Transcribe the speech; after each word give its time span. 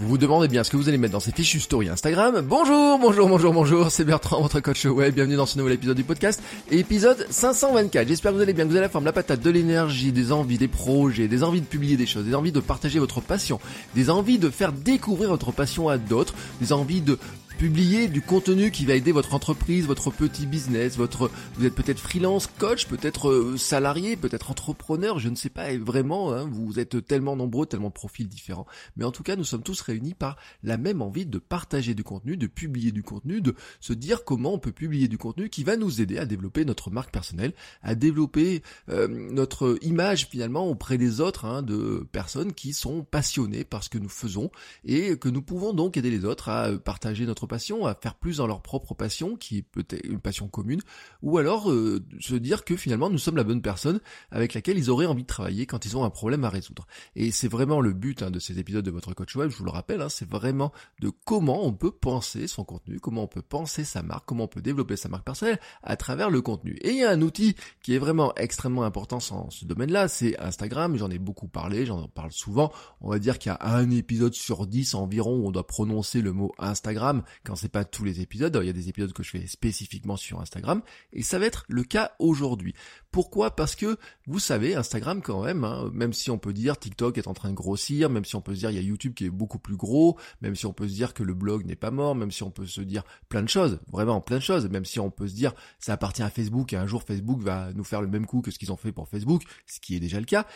Vous 0.00 0.08
vous 0.08 0.18
demandez 0.18 0.48
bien 0.48 0.64
ce 0.64 0.70
que 0.70 0.76
vous 0.76 0.88
allez 0.88 0.98
mettre 0.98 1.12
dans 1.12 1.20
ces 1.20 1.30
fichues 1.30 1.60
story 1.60 1.88
Instagram. 1.88 2.40
Bonjour, 2.40 2.98
bonjour, 2.98 3.28
bonjour, 3.28 3.52
bonjour, 3.52 3.90
c'est 3.92 4.04
Bertrand, 4.04 4.40
votre 4.42 4.58
coach 4.58 4.84
web. 4.86 5.14
Bienvenue 5.14 5.36
dans 5.36 5.46
ce 5.46 5.56
nouvel 5.56 5.74
épisode 5.74 5.96
du 5.96 6.02
podcast, 6.02 6.42
épisode 6.72 7.26
524. 7.30 8.08
J'espère 8.08 8.32
que 8.32 8.36
vous 8.36 8.42
allez 8.42 8.54
bien, 8.54 8.64
que 8.64 8.70
vous 8.70 8.74
avez 8.74 8.86
la 8.86 8.88
forme, 8.88 9.04
la 9.04 9.12
patate, 9.12 9.40
de 9.40 9.50
l'énergie, 9.50 10.10
des 10.10 10.32
envies, 10.32 10.58
des 10.58 10.66
projets, 10.66 11.28
des 11.28 11.44
envies 11.44 11.60
de 11.60 11.66
publier 11.66 11.96
des 11.96 12.06
choses, 12.06 12.24
des 12.24 12.34
envies 12.34 12.50
de 12.50 12.58
partager 12.58 12.98
votre 12.98 13.20
passion, 13.20 13.60
des 13.94 14.10
envies 14.10 14.38
de 14.38 14.50
faire 14.50 14.72
découvrir 14.72 15.28
votre 15.28 15.52
passion 15.52 15.88
à 15.88 15.96
d'autres, 15.96 16.34
des 16.60 16.72
envies 16.72 17.00
de 17.00 17.16
Publier 17.58 18.08
du 18.08 18.20
contenu 18.20 18.72
qui 18.72 18.84
va 18.84 18.94
aider 18.94 19.12
votre 19.12 19.32
entreprise, 19.32 19.86
votre 19.86 20.10
petit 20.10 20.44
business, 20.44 20.96
votre 20.96 21.30
vous 21.54 21.64
êtes 21.64 21.74
peut-être 21.74 22.00
freelance, 22.00 22.48
coach, 22.58 22.86
peut-être 22.86 23.30
euh, 23.30 23.56
salarié, 23.56 24.16
peut-être 24.16 24.50
entrepreneur, 24.50 25.20
je 25.20 25.28
ne 25.28 25.36
sais 25.36 25.50
pas 25.50 25.76
vraiment, 25.78 26.32
hein, 26.32 26.48
vous 26.50 26.80
êtes 26.80 27.06
tellement 27.06 27.36
nombreux, 27.36 27.64
tellement 27.64 27.88
de 27.88 27.92
profils 27.94 28.28
différents. 28.28 28.66
Mais 28.96 29.04
en 29.04 29.12
tout 29.12 29.22
cas, 29.22 29.36
nous 29.36 29.44
sommes 29.44 29.62
tous 29.62 29.80
réunis 29.82 30.14
par 30.14 30.36
la 30.64 30.78
même 30.78 31.00
envie 31.00 31.26
de 31.26 31.38
partager 31.38 31.94
du 31.94 32.02
contenu, 32.02 32.36
de 32.36 32.48
publier 32.48 32.90
du 32.90 33.04
contenu, 33.04 33.40
de 33.40 33.54
se 33.78 33.92
dire 33.92 34.24
comment 34.24 34.54
on 34.54 34.58
peut 34.58 34.72
publier 34.72 35.06
du 35.06 35.16
contenu 35.16 35.48
qui 35.48 35.62
va 35.62 35.76
nous 35.76 36.00
aider 36.00 36.18
à 36.18 36.26
développer 36.26 36.64
notre 36.64 36.90
marque 36.90 37.12
personnelle, 37.12 37.52
à 37.82 37.94
développer 37.94 38.62
euh, 38.88 39.06
notre 39.06 39.78
image 39.82 40.26
finalement 40.26 40.66
auprès 40.66 40.98
des 40.98 41.20
autres, 41.20 41.44
hein, 41.44 41.62
de 41.62 42.04
personnes 42.10 42.52
qui 42.52 42.72
sont 42.72 43.04
passionnées 43.04 43.62
par 43.62 43.84
ce 43.84 43.90
que 43.90 43.98
nous 43.98 44.08
faisons 44.08 44.50
et 44.84 45.16
que 45.16 45.28
nous 45.28 45.42
pouvons 45.42 45.72
donc 45.72 45.96
aider 45.96 46.10
les 46.10 46.24
autres 46.24 46.48
à 46.48 46.72
partager 46.78 47.26
notre 47.26 47.43
passion, 47.46 47.86
à 47.86 47.94
faire 47.94 48.14
plus 48.14 48.38
dans 48.38 48.46
leur 48.46 48.62
propre 48.62 48.94
passion, 48.94 49.36
qui 49.36 49.58
est 49.58 49.62
peut-être 49.62 50.04
une 50.04 50.20
passion 50.20 50.48
commune, 50.48 50.80
ou 51.22 51.38
alors 51.38 51.70
euh, 51.70 52.04
se 52.20 52.34
dire 52.34 52.64
que 52.64 52.76
finalement 52.76 53.10
nous 53.10 53.18
sommes 53.18 53.36
la 53.36 53.44
bonne 53.44 53.62
personne 53.62 54.00
avec 54.30 54.54
laquelle 54.54 54.78
ils 54.78 54.90
auraient 54.90 55.06
envie 55.06 55.22
de 55.22 55.28
travailler 55.28 55.66
quand 55.66 55.84
ils 55.84 55.96
ont 55.96 56.04
un 56.04 56.10
problème 56.10 56.44
à 56.44 56.50
résoudre. 56.50 56.86
Et 57.16 57.30
c'est 57.30 57.48
vraiment 57.48 57.80
le 57.80 57.92
but 57.92 58.22
hein, 58.22 58.30
de 58.30 58.38
ces 58.38 58.58
épisodes 58.58 58.84
de 58.84 58.90
votre 58.90 59.14
coach 59.14 59.34
web, 59.36 59.50
je 59.50 59.56
vous 59.56 59.64
le 59.64 59.70
rappelle, 59.70 60.02
hein, 60.02 60.08
c'est 60.08 60.28
vraiment 60.28 60.72
de 61.00 61.10
comment 61.24 61.64
on 61.64 61.72
peut 61.72 61.90
penser 61.90 62.46
son 62.46 62.64
contenu, 62.64 63.00
comment 63.00 63.24
on 63.24 63.28
peut 63.28 63.42
penser 63.42 63.84
sa 63.84 64.02
marque, 64.02 64.24
comment 64.26 64.44
on 64.44 64.48
peut 64.48 64.62
développer 64.62 64.96
sa 64.96 65.08
marque 65.08 65.24
personnelle 65.24 65.58
à 65.82 65.96
travers 65.96 66.30
le 66.30 66.40
contenu. 66.40 66.76
Et 66.82 66.90
il 66.90 66.98
y 66.98 67.04
a 67.04 67.10
un 67.10 67.22
outil 67.22 67.54
qui 67.82 67.94
est 67.94 67.98
vraiment 67.98 68.34
extrêmement 68.36 68.84
important 68.84 69.18
dans 69.30 69.50
ce 69.50 69.64
domaine-là, 69.64 70.08
c'est 70.08 70.38
Instagram, 70.40 70.96
j'en 70.96 71.10
ai 71.10 71.18
beaucoup 71.18 71.48
parlé, 71.48 71.86
j'en 71.86 72.08
parle 72.08 72.32
souvent, 72.32 72.72
on 73.00 73.10
va 73.10 73.18
dire 73.18 73.38
qu'il 73.38 73.50
y 73.50 73.54
a 73.54 73.58
un 73.66 73.90
épisode 73.90 74.34
sur 74.34 74.66
dix 74.66 74.94
environ 74.94 75.38
où 75.38 75.46
on 75.46 75.50
doit 75.50 75.66
prononcer 75.66 76.20
le 76.20 76.32
mot 76.32 76.52
Instagram, 76.58 77.22
quand 77.44 77.56
c'est 77.56 77.68
pas 77.68 77.84
tous 77.84 78.04
les 78.04 78.20
épisodes. 78.20 78.56
Il 78.62 78.66
y 78.66 78.70
a 78.70 78.74
des 78.74 78.88
épisodes 78.88 79.12
que 79.12 79.22
je 79.22 79.30
fais 79.30 79.46
spécifiquement 79.46 80.16
sur 80.16 80.40
Instagram 80.40 80.82
et 81.12 81.22
ça 81.22 81.38
va 81.38 81.46
être 81.46 81.64
le 81.68 81.84
cas 81.84 82.12
aujourd'hui. 82.18 82.74
Pourquoi? 83.10 83.54
Parce 83.54 83.76
que 83.76 83.96
vous 84.26 84.38
savez, 84.38 84.74
Instagram 84.74 85.22
quand 85.22 85.44
même, 85.44 85.64
hein, 85.64 85.90
même 85.92 86.12
si 86.12 86.30
on 86.30 86.38
peut 86.38 86.52
dire 86.52 86.78
TikTok 86.78 87.18
est 87.18 87.28
en 87.28 87.34
train 87.34 87.50
de 87.50 87.54
grossir, 87.54 88.10
même 88.10 88.24
si 88.24 88.36
on 88.36 88.40
peut 88.40 88.54
se 88.54 88.60
dire 88.60 88.70
il 88.70 88.76
y 88.76 88.78
a 88.78 88.82
YouTube 88.82 89.14
qui 89.14 89.26
est 89.26 89.30
beaucoup 89.30 89.58
plus 89.58 89.76
gros, 89.76 90.18
même 90.40 90.56
si 90.56 90.66
on 90.66 90.72
peut 90.72 90.88
se 90.88 90.94
dire 90.94 91.14
que 91.14 91.22
le 91.22 91.34
blog 91.34 91.64
n'est 91.64 91.76
pas 91.76 91.90
mort, 91.90 92.14
même 92.14 92.30
si 92.30 92.42
on 92.42 92.50
peut 92.50 92.66
se 92.66 92.80
dire 92.80 93.04
plein 93.28 93.42
de 93.42 93.48
choses, 93.48 93.80
vraiment 93.88 94.20
plein 94.20 94.38
de 94.38 94.42
choses, 94.42 94.68
même 94.68 94.84
si 94.84 95.00
on 95.00 95.10
peut 95.10 95.28
se 95.28 95.34
dire 95.34 95.54
ça 95.78 95.92
appartient 95.94 96.22
à 96.22 96.30
Facebook 96.30 96.72
et 96.72 96.76
un 96.76 96.86
jour 96.86 97.02
Facebook 97.02 97.40
va 97.40 97.72
nous 97.72 97.84
faire 97.84 98.02
le 98.02 98.08
même 98.08 98.26
coup 98.26 98.40
que 98.40 98.50
ce 98.50 98.58
qu'ils 98.58 98.72
ont 98.72 98.76
fait 98.76 98.92
pour 98.92 99.08
Facebook, 99.08 99.42
ce 99.66 99.80
qui 99.80 99.94
est 99.96 100.00
déjà 100.00 100.18
le 100.18 100.26
cas. 100.26 100.46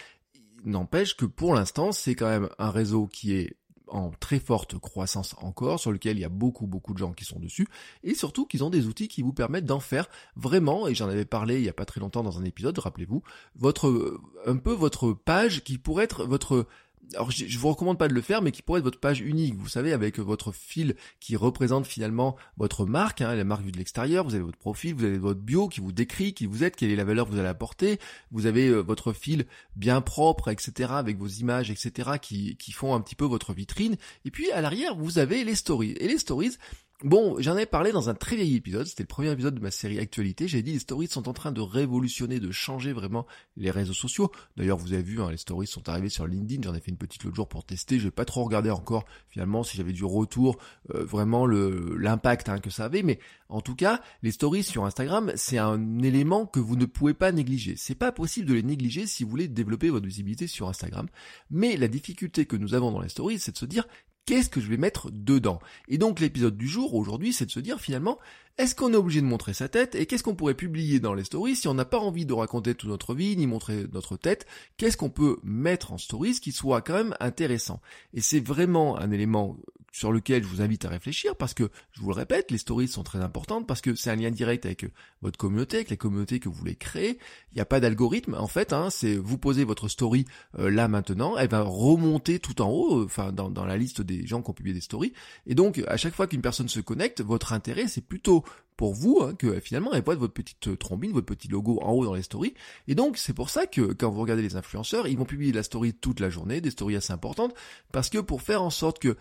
N'empêche 0.64 1.16
que 1.16 1.24
pour 1.24 1.54
l'instant, 1.54 1.92
c'est 1.92 2.14
quand 2.14 2.28
même 2.28 2.48
un 2.58 2.70
réseau 2.70 3.06
qui 3.06 3.34
est 3.34 3.56
en 3.90 4.10
très 4.20 4.38
forte 4.38 4.78
croissance 4.78 5.34
encore, 5.38 5.80
sur 5.80 5.92
lequel 5.92 6.16
il 6.16 6.20
y 6.20 6.24
a 6.24 6.28
beaucoup 6.28 6.66
beaucoup 6.66 6.92
de 6.92 6.98
gens 6.98 7.12
qui 7.12 7.24
sont 7.24 7.38
dessus, 7.38 7.68
et 8.02 8.14
surtout 8.14 8.46
qu'ils 8.46 8.64
ont 8.64 8.70
des 8.70 8.86
outils 8.86 9.08
qui 9.08 9.22
vous 9.22 9.32
permettent 9.32 9.66
d'en 9.66 9.80
faire 9.80 10.08
vraiment, 10.36 10.88
et 10.88 10.94
j'en 10.94 11.08
avais 11.08 11.24
parlé 11.24 11.56
il 11.56 11.64
y 11.64 11.68
a 11.68 11.74
pas 11.74 11.84
très 11.84 12.00
longtemps 12.00 12.22
dans 12.22 12.38
un 12.38 12.44
épisode, 12.44 12.78
rappelez-vous, 12.78 13.22
votre 13.56 14.20
un 14.46 14.56
peu 14.56 14.72
votre 14.72 15.12
page 15.12 15.64
qui 15.64 15.78
pourrait 15.78 16.04
être 16.04 16.24
votre 16.24 16.66
alors 17.14 17.30
je, 17.30 17.46
je 17.46 17.58
vous 17.58 17.68
recommande 17.68 17.98
pas 17.98 18.08
de 18.08 18.14
le 18.14 18.20
faire, 18.20 18.42
mais 18.42 18.52
qui 18.52 18.62
pourrait 18.62 18.78
être 18.78 18.84
votre 18.84 19.00
page 19.00 19.20
unique, 19.20 19.54
vous 19.56 19.68
savez, 19.68 19.92
avec 19.92 20.18
votre 20.18 20.52
fil 20.52 20.94
qui 21.20 21.36
représente 21.36 21.86
finalement 21.86 22.36
votre 22.56 22.86
marque, 22.86 23.20
hein, 23.20 23.34
la 23.34 23.44
marque 23.44 23.62
vue 23.62 23.72
de 23.72 23.78
l'extérieur, 23.78 24.24
vous 24.24 24.34
avez 24.34 24.44
votre 24.44 24.58
profil, 24.58 24.94
vous 24.94 25.04
avez 25.04 25.18
votre 25.18 25.40
bio 25.40 25.68
qui 25.68 25.80
vous 25.80 25.92
décrit 25.92 26.34
qui 26.34 26.46
vous 26.46 26.64
êtes, 26.64 26.76
quelle 26.76 26.90
est 26.90 26.96
la 26.96 27.04
valeur 27.04 27.26
que 27.26 27.32
vous 27.32 27.38
allez 27.38 27.48
apporter, 27.48 27.98
vous 28.30 28.46
avez 28.46 28.68
euh, 28.68 28.80
votre 28.80 29.12
fil 29.12 29.46
bien 29.76 30.00
propre, 30.00 30.48
etc., 30.48 30.90
avec 30.92 31.18
vos 31.18 31.28
images, 31.28 31.70
etc., 31.70 32.10
qui, 32.20 32.56
qui 32.56 32.72
font 32.72 32.94
un 32.94 33.00
petit 33.00 33.14
peu 33.14 33.24
votre 33.24 33.52
vitrine, 33.52 33.96
et 34.24 34.30
puis 34.30 34.50
à 34.52 34.60
l'arrière, 34.60 34.94
vous 34.96 35.18
avez 35.18 35.44
les 35.44 35.54
stories. 35.54 35.94
Et 36.00 36.08
les 36.08 36.18
stories, 36.18 36.56
Bon, 37.04 37.36
j'en 37.38 37.56
ai 37.56 37.64
parlé 37.64 37.92
dans 37.92 38.10
un 38.10 38.14
très 38.14 38.34
vieil 38.34 38.56
épisode, 38.56 38.84
c'était 38.84 39.04
le 39.04 39.06
premier 39.06 39.30
épisode 39.30 39.54
de 39.54 39.60
ma 39.60 39.70
série 39.70 40.00
Actualité, 40.00 40.48
j'ai 40.48 40.62
dit 40.62 40.72
les 40.72 40.80
stories 40.80 41.06
sont 41.06 41.28
en 41.28 41.32
train 41.32 41.52
de 41.52 41.60
révolutionner, 41.60 42.40
de 42.40 42.50
changer 42.50 42.92
vraiment 42.92 43.24
les 43.56 43.70
réseaux 43.70 43.92
sociaux. 43.92 44.32
D'ailleurs, 44.56 44.78
vous 44.78 44.92
avez 44.92 45.04
vu, 45.04 45.22
hein, 45.22 45.30
les 45.30 45.36
stories 45.36 45.68
sont 45.68 45.88
arrivées 45.88 46.08
sur 46.08 46.26
LinkedIn, 46.26 46.62
j'en 46.64 46.74
ai 46.74 46.80
fait 46.80 46.90
une 46.90 46.96
petite 46.96 47.22
l'autre 47.22 47.36
jour 47.36 47.46
pour 47.46 47.62
tester, 47.62 48.00
je 48.00 48.06
vais 48.06 48.10
pas 48.10 48.24
trop 48.24 48.42
regarder 48.42 48.70
encore 48.70 49.04
finalement 49.28 49.62
si 49.62 49.76
j'avais 49.76 49.92
du 49.92 50.04
retour, 50.04 50.58
euh, 50.92 51.04
vraiment 51.04 51.46
l'impact 51.46 52.48
hein, 52.48 52.58
que 52.58 52.70
ça 52.70 52.86
avait, 52.86 53.04
mais 53.04 53.20
en 53.48 53.60
tout 53.60 53.76
cas, 53.76 54.02
les 54.24 54.32
stories 54.32 54.64
sur 54.64 54.84
Instagram, 54.84 55.30
c'est 55.36 55.58
un 55.58 56.00
élément 56.00 56.46
que 56.46 56.58
vous 56.58 56.74
ne 56.74 56.84
pouvez 56.84 57.14
pas 57.14 57.30
négliger. 57.30 57.76
C'est 57.76 57.94
pas 57.94 58.10
possible 58.10 58.48
de 58.48 58.54
les 58.54 58.64
négliger 58.64 59.06
si 59.06 59.22
vous 59.22 59.30
voulez 59.30 59.46
développer 59.46 59.88
votre 59.90 60.06
visibilité 60.06 60.48
sur 60.48 60.68
Instagram, 60.68 61.06
mais 61.48 61.76
la 61.76 61.86
difficulté 61.86 62.44
que 62.44 62.56
nous 62.56 62.74
avons 62.74 62.90
dans 62.90 63.02
les 63.02 63.08
stories, 63.08 63.38
c'est 63.38 63.52
de 63.52 63.56
se 63.56 63.66
dire 63.66 63.86
qu'est-ce 64.28 64.50
que 64.50 64.60
je 64.60 64.68
vais 64.68 64.76
mettre 64.76 65.10
dedans? 65.10 65.58
Et 65.88 65.96
donc 65.96 66.20
l'épisode 66.20 66.58
du 66.58 66.68
jour 66.68 66.94
aujourd'hui, 66.94 67.32
c'est 67.32 67.46
de 67.46 67.50
se 67.50 67.60
dire 67.60 67.80
finalement, 67.80 68.18
est-ce 68.58 68.74
qu'on 68.74 68.92
est 68.92 68.96
obligé 68.96 69.20
de 69.20 69.26
montrer 69.26 69.54
sa 69.54 69.68
tête 69.68 69.94
et 69.94 70.06
qu'est-ce 70.06 70.24
qu'on 70.24 70.34
pourrait 70.34 70.54
publier 70.54 70.98
dans 70.98 71.14
les 71.14 71.22
stories 71.22 71.54
si 71.54 71.68
on 71.68 71.74
n'a 71.74 71.84
pas 71.84 71.98
envie 71.98 72.26
de 72.26 72.32
raconter 72.32 72.74
toute 72.74 72.90
notre 72.90 73.14
vie 73.14 73.36
ni 73.36 73.46
montrer 73.46 73.86
notre 73.92 74.16
tête? 74.16 74.46
Qu'est-ce 74.76 74.96
qu'on 74.96 75.10
peut 75.10 75.38
mettre 75.44 75.92
en 75.92 75.98
stories 75.98 76.40
qui 76.40 76.50
soit 76.50 76.82
quand 76.82 76.94
même 76.94 77.14
intéressant? 77.20 77.80
Et 78.14 78.20
c'est 78.20 78.40
vraiment 78.40 78.98
un 78.98 79.12
élément 79.12 79.56
sur 79.92 80.12
lequel 80.12 80.42
je 80.42 80.48
vous 80.48 80.60
invite 80.60 80.84
à 80.84 80.88
réfléchir 80.88 81.34
parce 81.34 81.54
que, 81.54 81.70
je 81.92 82.00
vous 82.00 82.08
le 82.08 82.14
répète, 82.14 82.50
les 82.50 82.58
stories 82.58 82.88
sont 82.88 83.02
très 83.02 83.20
importantes 83.20 83.66
parce 83.66 83.80
que 83.80 83.94
c'est 83.94 84.10
un 84.10 84.16
lien 84.16 84.30
direct 84.30 84.66
avec 84.66 84.86
votre 85.22 85.38
communauté, 85.38 85.78
avec 85.78 85.90
la 85.90 85.96
communauté 85.96 86.38
que 86.38 86.48
vous 86.48 86.54
voulez 86.54 86.76
créer. 86.76 87.18
Il 87.52 87.56
n'y 87.56 87.60
a 87.60 87.64
pas 87.64 87.80
d'algorithme 87.80 88.34
en 88.34 88.46
fait, 88.46 88.72
hein, 88.72 88.90
c'est 88.90 89.16
vous 89.16 89.38
posez 89.38 89.64
votre 89.64 89.88
story 89.88 90.24
euh, 90.58 90.70
là 90.70 90.88
maintenant, 90.88 91.36
elle 91.36 91.48
va 91.48 91.62
remonter 91.62 92.38
tout 92.38 92.60
en 92.62 92.70
haut, 92.70 93.00
euh, 93.00 93.04
enfin 93.06 93.32
dans 93.32 93.64
la 93.64 93.76
liste 93.76 94.00
des 94.00 94.26
gens 94.26 94.42
qui 94.42 94.50
ont 94.50 94.54
publié 94.54 94.74
des 94.74 94.80
stories. 94.80 95.12
Et 95.46 95.54
donc 95.54 95.82
à 95.88 95.96
chaque 95.96 96.14
fois 96.14 96.26
qu'une 96.26 96.42
personne 96.42 96.68
se 96.68 96.80
connecte, 96.80 97.20
votre 97.20 97.52
intérêt 97.52 97.88
c'est 97.88 98.04
plutôt 98.04 98.44
pour 98.78 98.94
vous 98.94 99.20
hein, 99.22 99.34
que 99.34 99.58
finalement 99.60 99.92
elle 99.92 100.04
voit 100.04 100.14
votre 100.14 100.32
petite 100.32 100.68
euh, 100.68 100.76
trombine, 100.76 101.12
votre 101.12 101.26
petit 101.26 101.48
logo 101.48 101.80
en 101.82 101.92
haut 101.92 102.04
dans 102.04 102.14
les 102.14 102.22
stories. 102.22 102.54
Et 102.86 102.94
donc 102.94 103.18
c'est 103.18 103.34
pour 103.34 103.50
ça 103.50 103.66
que 103.66 103.92
quand 103.92 104.10
vous 104.10 104.20
regardez 104.20 104.42
les 104.42 104.56
influenceurs, 104.56 105.08
ils 105.08 105.18
vont 105.18 105.24
publier 105.24 105.52
la 105.52 105.64
story 105.64 105.92
toute 105.92 106.20
la 106.20 106.30
journée, 106.30 106.60
des 106.60 106.70
stories 106.70 106.96
assez 106.96 107.12
importantes, 107.12 107.54
parce 107.92 108.08
que 108.08 108.18
pour 108.18 108.40
faire 108.40 108.62
en 108.62 108.70
sorte 108.70 109.00
que 109.00 109.16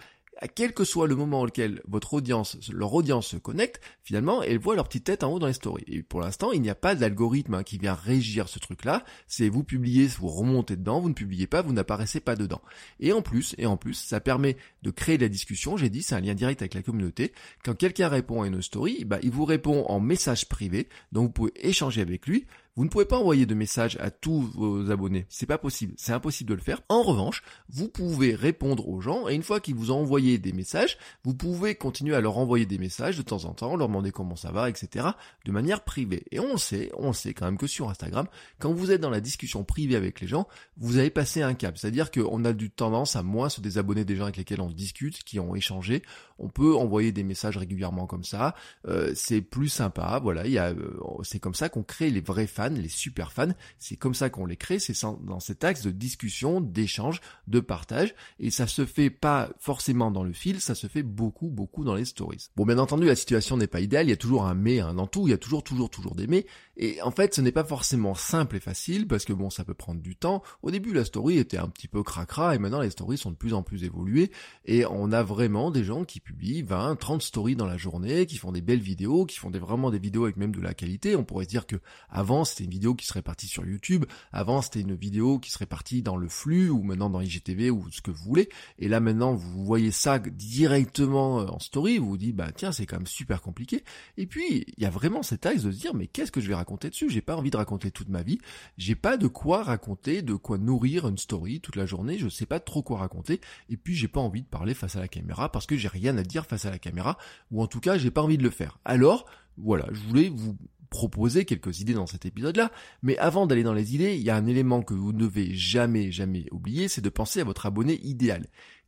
quel 0.48 0.74
que 0.74 0.84
soit 0.84 1.08
le 1.08 1.16
moment 1.16 1.42
auquel 1.42 1.82
votre 1.88 2.14
audience, 2.14 2.58
leur 2.72 2.94
audience 2.94 3.28
se 3.28 3.38
connecte, 3.38 3.82
finalement, 4.04 4.44
elles 4.44 4.60
voient 4.60 4.76
leur 4.76 4.88
petite 4.88 5.06
tête 5.06 5.24
en 5.24 5.32
haut 5.32 5.40
dans 5.40 5.48
les 5.48 5.54
stories. 5.54 5.84
Et 5.88 6.04
pour 6.04 6.22
l'instant, 6.22 6.52
il 6.52 6.62
n'y 6.62 6.70
a 6.70 6.76
pas 6.76 6.96
d'algorithme 6.96 7.56
hein, 7.56 7.64
qui 7.64 7.78
vient 7.78 7.94
régir 7.94 8.48
ce 8.48 8.60
truc-là. 8.60 9.04
C'est 9.28 9.50
vous 9.50 9.64
publiez, 9.64 10.08
vous 10.08 10.28
remontez 10.28 10.76
dedans, 10.76 11.00
vous 11.00 11.10
ne 11.10 11.14
publiez 11.14 11.48
pas, 11.48 11.62
vous 11.62 11.74
n'apparaissez 11.74 12.20
pas 12.20 12.36
dedans. 12.36 12.62
Et 13.00 13.14
en 13.14 13.22
plus, 13.22 13.56
et 13.58 13.66
en 13.66 13.78
plus, 13.78 13.96
ça 13.96 14.20
permet 14.20 14.58
de 14.84 14.92
créer 14.92 15.18
de 15.18 15.24
la 15.24 15.30
discussion. 15.30 15.78
J'ai 15.78 15.90
dit, 15.90 16.04
c'est 16.04 16.16
un 16.16 16.22
lien 16.22 16.36
direct 16.36 16.62
avec 16.62 16.74
la 16.74 16.84
communauté. 16.84 17.34
Quand 17.64 17.76
quelqu'un 17.76 18.08
répond 18.08 18.44
à 18.44 18.48
une 18.48 18.62
story, 18.62 19.06
bah, 19.06 19.20
il 19.24 19.32
vous 19.32 19.46
répond 19.46 19.86
en 19.88 20.00
message 20.00 20.48
privé, 20.48 20.88
donc 21.12 21.28
vous 21.28 21.34
pouvez 21.34 21.52
échanger 21.68 22.02
avec 22.02 22.28
lui. 22.28 22.46
Vous 22.78 22.84
ne 22.84 22.90
pouvez 22.90 23.06
pas 23.06 23.18
envoyer 23.18 23.48
de 23.48 23.56
message 23.56 23.98
à 24.00 24.12
tous 24.12 24.42
vos 24.54 24.92
abonnés. 24.92 25.26
C'est 25.30 25.48
pas 25.48 25.58
possible. 25.58 25.96
C'est 25.98 26.14
impossible 26.14 26.52
de 26.52 26.54
le 26.54 26.62
faire. 26.62 26.82
En 26.90 27.02
revanche, 27.02 27.42
vous 27.70 27.90
pouvez 27.90 28.36
répondre 28.36 28.88
aux 28.88 29.02
gens 29.02 29.28
et 29.28 29.34
une 29.34 29.42
fois 29.42 29.60
qu'ils 29.60 29.74
vous 29.74 29.90
ont 29.90 29.98
envoyé 29.98 30.38
des 30.38 30.54
messages, 30.54 31.00
vous 31.24 31.34
pouvez 31.34 31.74
continuer 31.74 32.14
à 32.14 32.22
leur 32.22 32.38
envoyer 32.38 32.68
des 32.68 32.78
messages 32.78 33.18
de 33.18 33.24
temps 33.24 33.46
en 33.46 33.54
temps, 33.54 33.76
leur 33.76 33.88
demander 33.88 34.12
comment 34.12 34.36
ça 34.36 34.52
va, 34.52 34.70
etc. 34.70 35.08
de 35.44 35.52
manière 35.52 35.84
privée. 35.84 36.26
Et 36.30 36.40
on 36.40 36.58
sait, 36.58 36.92
on 36.96 37.14
sait 37.14 37.34
quand 37.34 37.46
même 37.46 37.58
que 37.58 37.66
sur 37.66 37.90
Instagram, 37.90 38.28
quand 38.60 38.72
vous 38.72 38.92
êtes 38.92 39.02
dans 39.02 39.10
la 39.10 39.22
discussion 39.22 39.64
privée 39.64 39.96
avec 39.96 40.22
les 40.22 40.28
gens, 40.28 40.48
vous 40.78 40.98
avez 40.98 41.10
passé 41.10 41.42
un 41.42 41.56
cap. 41.56 41.80
C'est-à-dire 41.80 42.12
qu'on 42.12 42.46
a 42.46 42.54
du 42.54 42.70
tendance 42.70 43.16
à 43.16 43.24
moins 43.24 43.50
se 43.50 43.60
désabonner 43.60 44.06
des 44.06 44.16
gens 44.16 44.26
avec 44.26 44.38
lesquels 44.38 44.62
on 44.62 44.70
discute, 44.70 45.24
qui 45.24 45.40
ont 45.40 45.56
échangé. 45.56 46.04
On 46.38 46.50
peut 46.50 46.76
envoyer 46.76 47.12
des 47.12 47.24
messages 47.24 47.58
régulièrement 47.58 48.06
comme 48.06 48.24
ça. 48.24 48.54
Euh, 48.88 49.14
c'est 49.16 49.42
plus 49.42 49.70
sympa. 49.70 50.20
Voilà, 50.22 50.44
euh, 50.44 50.76
c'est 51.24 51.40
comme 51.40 51.56
ça 51.56 51.70
qu'on 51.70 51.82
crée 51.82 52.12
les 52.12 52.22
vrais 52.22 52.46
fans 52.46 52.67
les 52.76 52.90
super 52.90 53.32
fans. 53.32 53.54
C'est 53.78 53.96
comme 53.96 54.14
ça 54.14 54.30
qu'on 54.30 54.46
les 54.46 54.58
crée, 54.58 54.80
c'est 54.80 54.94
dans 55.24 55.40
cet 55.40 55.64
axe 55.64 55.82
de 55.84 55.92
discussion, 55.92 56.62
d'échange, 56.62 57.22
de 57.48 57.60
partage. 57.60 58.14
Et 58.40 58.52
ça 58.52 58.68
se 58.68 58.86
fait 58.86 59.10
pas 59.10 59.50
forcément 59.60 60.12
dans 60.12 60.24
le 60.24 60.34
fil, 60.34 60.62
ça 60.62 60.76
se 60.76 60.88
fait 60.88 61.04
beaucoup, 61.04 61.50
beaucoup 61.50 61.84
dans 61.84 61.96
les 61.96 62.06
stories. 62.06 62.50
Bon, 62.56 62.66
bien 62.66 62.78
entendu, 62.78 63.06
la 63.06 63.16
situation 63.16 63.58
n'est 63.58 63.68
pas 63.68 63.82
idéale, 63.82 64.08
il 64.08 64.10
y 64.10 64.14
a 64.14 64.18
toujours 64.18 64.46
un 64.46 64.54
mais, 64.54 64.80
un 64.80 64.94
dans 64.94 65.08
tout, 65.08 65.28
il 65.28 65.32
y 65.32 65.34
a 65.34 65.38
toujours, 65.38 65.64
toujours, 65.64 65.90
toujours 65.90 66.16
des 66.16 66.28
mais. 66.28 66.46
Et 66.78 67.02
en 67.02 67.10
fait, 67.10 67.34
ce 67.34 67.42
n'est 67.42 67.52
pas 67.52 67.64
forcément 67.64 68.14
simple 68.14 68.56
et 68.56 68.60
facile 68.60 69.08
parce 69.08 69.26
que 69.26 69.34
bon, 69.34 69.50
ça 69.50 69.64
peut 69.64 69.74
prendre 69.74 70.00
du 70.00 70.16
temps. 70.16 70.44
Au 70.62 70.70
début, 70.70 70.94
la 70.94 71.04
story 71.04 71.40
était 71.40 71.58
un 71.58 71.68
petit 71.68 71.88
peu 71.88 72.04
cracra 72.04 72.54
et 72.54 72.60
maintenant 72.60 72.82
les 72.82 72.92
stories 72.92 73.18
sont 73.18 73.32
de 73.32 73.36
plus 73.36 73.56
en 73.56 73.64
plus 73.64 73.84
évoluées 73.84 74.32
et 74.66 74.86
on 74.86 75.12
a 75.12 75.24
vraiment 75.24 75.72
des 75.72 75.84
gens 75.84 76.06
qui 76.06 76.20
publient 76.20 76.62
20, 76.62 76.96
30 76.96 77.24
stories 77.24 77.56
dans 77.56 77.66
la 77.66 77.78
journée, 77.78 78.28
qui 78.28 78.38
font 78.38 78.52
des 78.52 78.62
belles 78.62 78.80
vidéos, 78.80 79.26
qui 79.26 79.38
font 79.38 79.50
vraiment 79.50 79.90
des 79.90 79.98
vidéos 79.98 80.26
avec 80.26 80.38
même 80.38 80.54
de 80.54 80.62
la 80.62 80.76
qualité. 80.76 81.16
On 81.16 81.24
pourrait 81.24 81.46
se 81.46 81.50
dire 81.50 81.66
que 81.66 81.78
avant, 82.10 82.46
c'était 82.46 82.66
une 82.66 82.70
vidéo 82.70 82.94
qui 82.94 83.08
serait 83.08 83.24
partie 83.24 83.48
sur 83.48 83.66
YouTube. 83.66 84.06
Avant, 84.32 84.62
c'était 84.62 84.82
une 84.82 84.94
vidéo 84.94 85.40
qui 85.40 85.50
serait 85.50 85.66
partie 85.66 86.04
dans 86.04 86.16
le 86.16 86.30
flux 86.30 86.70
ou 86.70 86.84
maintenant 86.84 87.10
dans 87.10 87.22
IGTV 87.22 87.72
ou 87.72 87.90
ce 87.90 88.02
que 88.02 88.12
vous 88.12 88.24
voulez. 88.24 88.50
Et 88.78 88.88
là, 88.88 89.00
maintenant, 89.00 89.34
vous 89.34 89.66
voyez 89.66 89.90
ça 89.90 90.20
directement 90.20 91.38
en 91.38 91.58
story. 91.58 91.98
Vous 91.98 92.10
vous 92.10 92.18
dites, 92.18 92.36
bah, 92.36 92.52
tiens, 92.56 92.72
c'est 92.72 92.86
quand 92.86 92.98
même 92.98 93.08
super 93.08 93.42
compliqué. 93.42 93.84
Et 94.18 94.28
puis, 94.28 94.66
il 94.78 94.84
y 94.84 94.86
a 94.86 94.92
vraiment 94.92 95.24
cet 95.24 95.48
axe 95.48 95.64
de 95.64 95.72
se 95.72 95.80
dire, 95.80 95.96
mais 95.96 96.06
qu'est-ce 96.06 96.32
que 96.32 96.40
je 96.40 96.48
vais 96.48 96.54
raconter 96.54 96.67
raconter 96.68 96.90
dessus. 96.90 97.10
J'ai 97.10 97.22
pas 97.22 97.38
envie 97.38 97.50
de 97.50 97.56
raconter 97.56 97.92
toute 97.92 98.10
ma 98.10 98.24
vie. 98.24 98.40
J'ai 98.78 98.96
pas 98.96 99.16
de 99.16 99.28
quoi 99.28 99.64
raconter, 99.64 100.22
de 100.22 100.34
quoi 100.34 100.58
nourrir 100.58 101.08
une 101.08 101.18
story 101.18 101.62
toute 101.62 101.78
la 101.78 101.86
journée. 101.86 102.18
Je 102.18 102.28
sais 102.28 102.46
pas 102.46 102.60
trop 102.60 102.84
quoi 102.84 102.98
raconter. 102.98 103.40
Et 103.70 103.78
puis 103.78 103.96
j'ai 103.96 104.10
pas 104.10 104.20
envie 104.20 104.42
de 104.42 104.48
parler 104.48 104.74
face 104.74 104.98
à 104.98 105.00
la 105.00 105.08
caméra 105.08 105.50
parce 105.50 105.66
que 105.66 105.78
j'ai 105.78 105.88
rien 105.88 106.18
à 106.18 106.24
dire 106.24 106.46
face 106.46 106.66
à 106.66 106.70
la 106.70 106.78
caméra. 106.78 107.18
Ou 107.52 107.64
en 107.64 107.68
tout 107.68 107.80
cas, 107.80 107.98
j'ai 107.98 108.12
pas 108.12 108.22
envie 108.22 108.38
de 108.38 108.44
le 108.44 108.50
faire. 108.50 108.80
Alors, 108.84 109.26
voilà, 109.58 109.88
je 109.94 110.02
voulais 110.02 110.30
vous 110.30 110.58
proposer 110.90 111.46
quelques 111.46 111.80
idées 111.80 111.94
dans 111.94 112.08
cet 112.08 112.26
épisode-là, 112.26 112.72
mais 113.04 113.18
avant 113.18 113.46
d'aller 113.46 113.64
dans 113.64 113.74
les 113.74 113.94
idées, 113.94 114.16
il 114.16 114.22
y 114.22 114.30
a 114.30 114.38
un 114.38 114.46
élément 114.46 114.82
que 114.82 114.94
vous 114.94 115.12
ne 115.12 115.20
devez 115.20 115.54
jamais, 115.54 116.12
jamais 116.12 116.46
oublier, 116.52 116.88
c'est 116.88 117.02
de 117.02 117.10
penser 117.10 117.42
à 117.42 117.44
votre 117.44 117.66
abonné 117.66 118.00
idéal 118.04 118.48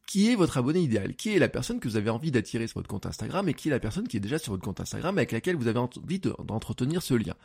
qui 0.09 0.31
est 0.31 0.35
votre 0.35 0.57
abonné 0.57 0.79
idéal, 0.79 1.13
qui 1.13 1.35
est 1.35 1.38
la 1.38 1.50
personne 1.50 1.79
que 1.79 1.88
vous 1.88 1.95
avez 1.95 2.09
envie 2.09 2.31
d'attirer 2.31 2.65
sur 2.65 2.79
votre 2.79 2.89
compte 2.89 3.06
Instagram 3.06 3.47
et 3.47 3.53
qui 3.53 3.67
est 3.67 3.71
la 3.71 3.79
personne 3.79 4.07
qui 4.07 4.17
est 4.17 4.19
déjà 4.19 4.39
sur 4.39 4.53
votre 4.53 4.63
compte 4.63 4.79
Instagram 4.79 5.15
avec 5.15 5.31
laquelle 5.31 5.56
vous 5.56 5.67
avez 5.67 5.77
envie 5.77 6.19
d'entretenir 6.19 7.03
ce 7.03 7.13
lien? 7.13 7.35